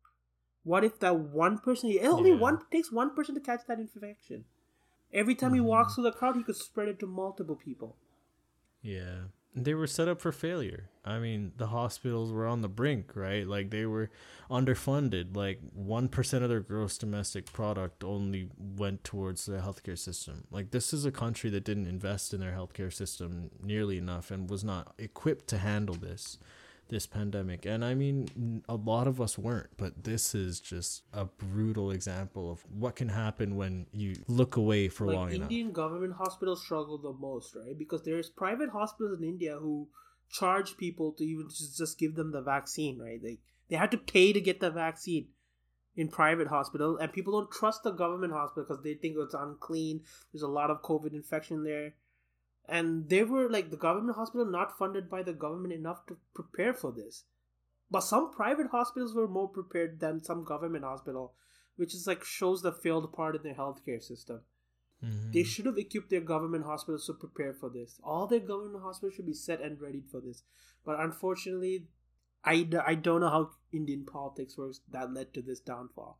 [0.66, 1.90] What if that one person?
[1.90, 2.38] It only Yeah.
[2.48, 4.44] one takes one person to catch that infection.
[5.14, 5.68] Every time he Mm-hmm.
[5.70, 7.96] walks through the crowd, he could spread it to multiple people.
[8.82, 9.30] Yeah.
[9.58, 10.90] they were set up for failure.
[11.06, 13.48] I mean, the hospitals were on the brink, right?
[13.48, 14.10] Like they were
[14.52, 15.34] underfunded.
[15.38, 20.44] Like 1% of their gross domestic product only went towards the healthcare system.
[20.52, 24.50] Like this is a country that didn't invest in their healthcare system nearly enough and
[24.50, 26.38] was not equipped to handle this
[26.88, 27.66] this pandemic.
[27.66, 32.52] And I mean, a lot of us weren't, but this is just a brutal example
[32.52, 35.74] of what can happen when you look away for like long Indian enough.
[35.74, 37.78] government hospitals struggle the most, right?
[37.78, 39.88] Because there's private hospitals in India who
[40.30, 43.22] charge people to even just, just give them the vaccine, right?
[43.22, 45.30] They they have to pay to get the vaccine
[45.96, 50.02] in private hospital, and people don't trust the government hospital because they think it's unclean.
[50.32, 51.94] There's a lot of COVID infection there,
[52.68, 56.74] and they were like the government hospital not funded by the government enough to prepare
[56.74, 57.26] for this.
[57.92, 61.34] But some private hospitals were more prepared than some government hospital,
[61.76, 64.42] which is like shows the failed part in their healthcare system.
[65.04, 65.34] Mhm.
[65.34, 68.00] They should have equipped their government hospitals to prepare for this.
[68.04, 70.44] All their government hospitals should be set and ready for this.
[70.84, 71.88] But unfortunately,
[72.44, 76.20] i, I don't know how Indian politics works that led to this downfall.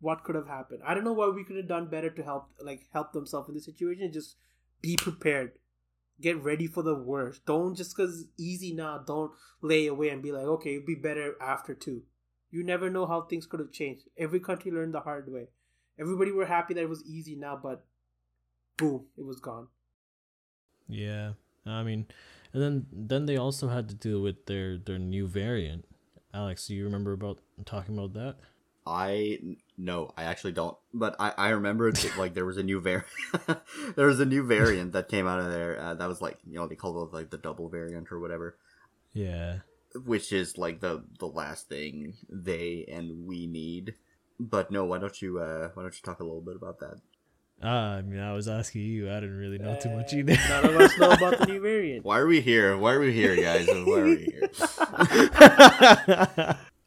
[0.00, 0.82] What could have happened?
[0.84, 3.54] I don't know what we could have done better to help like help themselves in
[3.54, 4.12] this situation.
[4.12, 4.36] Just
[4.82, 5.52] be prepared.
[6.20, 7.46] Get ready for the worst.
[7.46, 11.34] Don't just cause easy now, don't lay away and be like, okay, it'll be better
[11.40, 12.02] after two.
[12.50, 14.02] You never know how things could have changed.
[14.18, 15.48] Every country learned the hard way.
[15.98, 17.84] Everybody were happy that it was easy now, but
[18.76, 19.68] boom, it was gone.
[20.88, 21.32] Yeah,
[21.64, 22.06] I mean,
[22.52, 25.86] and then then they also had to deal with their their new variant.
[26.34, 28.36] Alex, do you remember about talking about that?
[28.86, 29.38] I
[29.78, 30.76] no, I actually don't.
[30.94, 33.06] But I I remember that, like there was a new variant.
[33.96, 35.80] there was a new variant that came out of there.
[35.80, 38.56] Uh, that was like you know they called it like the double variant or whatever,
[39.12, 39.58] Yeah.
[40.04, 43.94] which is like the the last thing they and we need.
[44.40, 47.00] But no, why don't you uh why don't you talk a little bit about that?
[47.64, 49.08] Ah, I mean, I was asking you.
[49.08, 50.36] I didn't really know too much Uh, either.
[50.48, 52.04] None of us know about the new variant.
[52.04, 52.76] Why are we here?
[52.76, 53.68] Why are we here, guys?
[53.68, 54.50] Why are we here?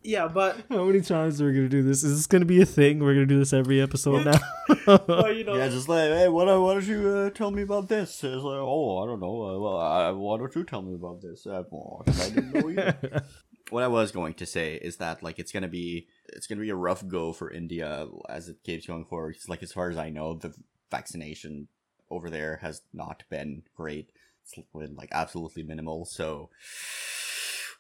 [0.06, 2.04] Yeah, but How many times are we gonna do this?
[2.04, 3.00] Is this gonna be a thing?
[3.00, 4.40] We're gonna do this every episode now.
[5.08, 6.46] well, you know, Yeah, just like, hey, what?
[6.46, 8.12] don't, why don't you uh, tell me about this?
[8.24, 9.44] It's like, oh, I don't know.
[9.44, 11.46] Uh, well, I, why don't you tell me about this?
[11.48, 13.24] Uh, well, 'cause I didn't know either.
[13.72, 16.70] what I was going to say is that like it's gonna be it's gonna be
[16.70, 19.36] a rough go for India as it keeps going forward.
[19.36, 20.54] 'Cause, like as far as I know, the
[20.92, 21.68] vaccination
[22.12, 24.12] over there has not been great.
[24.44, 26.06] It's been like absolutely minimal.
[26.06, 26.52] So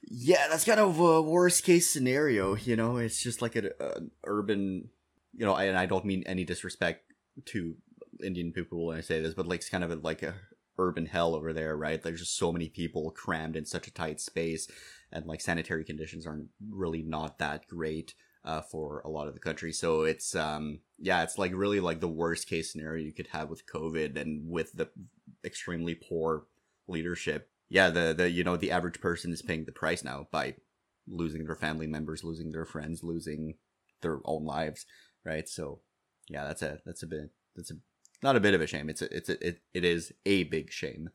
[0.07, 2.55] yeah, that's kind of a worst case scenario.
[2.55, 3.71] You know, it's just like an
[4.25, 4.89] urban,
[5.33, 7.11] you know, and I don't mean any disrespect
[7.45, 7.75] to
[8.23, 10.35] Indian people when I say this, but like it's kind of like a
[10.77, 12.01] urban hell over there, right?
[12.01, 14.67] There's just so many people crammed in such a tight space,
[15.11, 19.39] and like sanitary conditions aren't really not that great uh, for a lot of the
[19.39, 19.73] country.
[19.73, 23.49] So it's um yeah, it's like really like the worst case scenario you could have
[23.49, 24.89] with COVID and with the
[25.43, 26.45] extremely poor
[26.87, 27.49] leadership.
[27.69, 30.55] Yeah, the the you know the average person is paying the price now by
[31.07, 33.55] losing their family members, losing their friends, losing
[34.01, 34.85] their own lives,
[35.23, 35.47] right?
[35.47, 35.81] So
[36.29, 37.75] yeah, that's a that's a bit that's a
[38.23, 38.89] not a bit of a shame.
[38.89, 41.09] It's a, it's a, it, it is a big shame.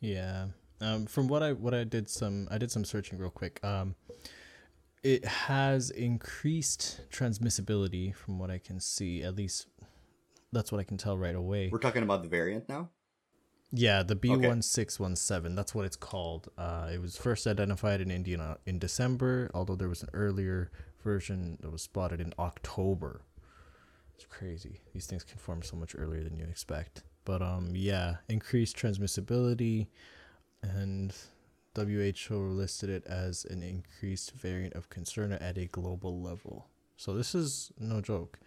[0.00, 0.48] Yeah.
[0.80, 3.60] Um, from what I what I did some I did some searching real quick.
[3.64, 3.94] Um,
[5.02, 9.22] it has increased transmissibility from what I can see.
[9.22, 9.66] At least
[10.52, 11.68] that's what I can tell right away.
[11.70, 12.90] We're talking about the variant now.
[13.76, 16.48] Yeah, the B1617, that's what it's called.
[16.56, 20.70] Uh, it was first identified in India in December, although there was an earlier
[21.02, 23.22] version that was spotted in October.
[24.14, 24.80] It's crazy.
[24.92, 27.02] These things can form so much earlier than you expect.
[27.24, 29.88] But um yeah, increased transmissibility
[30.62, 31.12] and
[31.74, 36.68] WHO listed it as an increased variant of concern at a global level.
[36.96, 38.38] So this is no joke.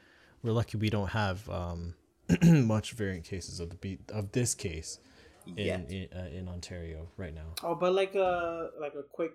[0.41, 1.95] We're lucky we don't have um
[2.43, 4.99] much variant cases of the B- of this case
[5.56, 7.54] in in, uh, in Ontario right now.
[7.64, 9.32] Oh, but like a like a quick,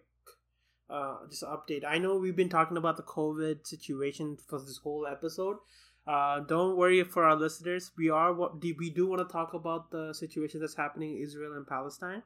[0.91, 1.85] uh, just update.
[1.87, 5.57] I know we've been talking about the COVID situation for this whole episode.
[6.07, 7.93] Uh, don't worry for our listeners.
[7.97, 11.53] We are what we do want to talk about the situation that's happening in Israel
[11.55, 12.23] and Palestine,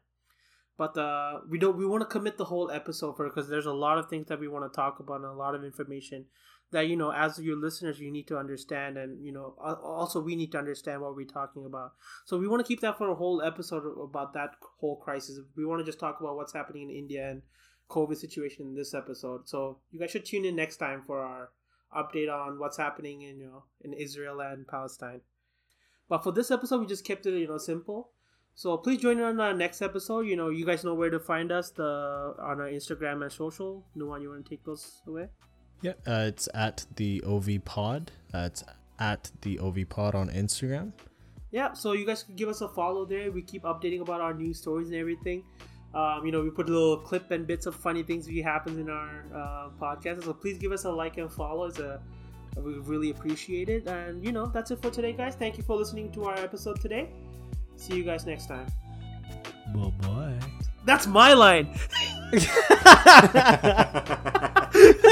[0.79, 1.77] but uh, we don't.
[1.77, 4.41] We want to commit the whole episode for because there's a lot of things that
[4.41, 6.27] we want to talk about and a lot of information
[6.73, 10.35] that you know as your listeners you need to understand and you know also we
[10.35, 11.93] need to understand what we're talking about.
[12.25, 14.51] So we want to keep that for a whole episode about that
[14.81, 15.39] whole crisis.
[15.57, 17.43] We want to just talk about what's happening in india and
[17.89, 19.49] covid situation in this episode.
[19.49, 21.51] So you guys should tune in next time for our
[21.97, 25.21] update on what's happening in you know in israel and palestine.
[26.09, 28.11] But for this episode we just kept it you know simple.
[28.57, 30.27] So please join in on our next episode.
[30.27, 33.87] You know you guys know where to find us the on our instagram and social.
[33.97, 35.29] Nuwan, you want to take those away
[35.83, 38.11] Yeah, uh, it's at the OV Pod.
[38.33, 38.65] Uh, it's
[38.99, 40.93] at the OV Pod on Instagram.
[41.51, 43.31] yeah, so you guys can give us a follow there.
[43.31, 45.45] We keep updating about our news stories and everything.
[45.95, 48.79] Um, you know, we put a little clip and bits of funny things that happen
[48.79, 50.25] in our uh, podcast.
[50.25, 51.65] So please give us a like and follow.
[51.65, 52.01] It's a
[52.57, 53.87] we really appreciate it.
[53.87, 55.35] And you know, that's it for today, guys.
[55.35, 57.11] Thank you for listening to our episode today.
[57.77, 58.67] See you guys next time.
[59.75, 60.39] Bye bye.
[60.85, 61.79] That's my line.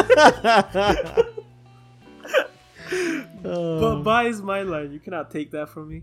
[3.43, 4.93] but bye is my line.
[4.93, 6.03] You cannot take that from me.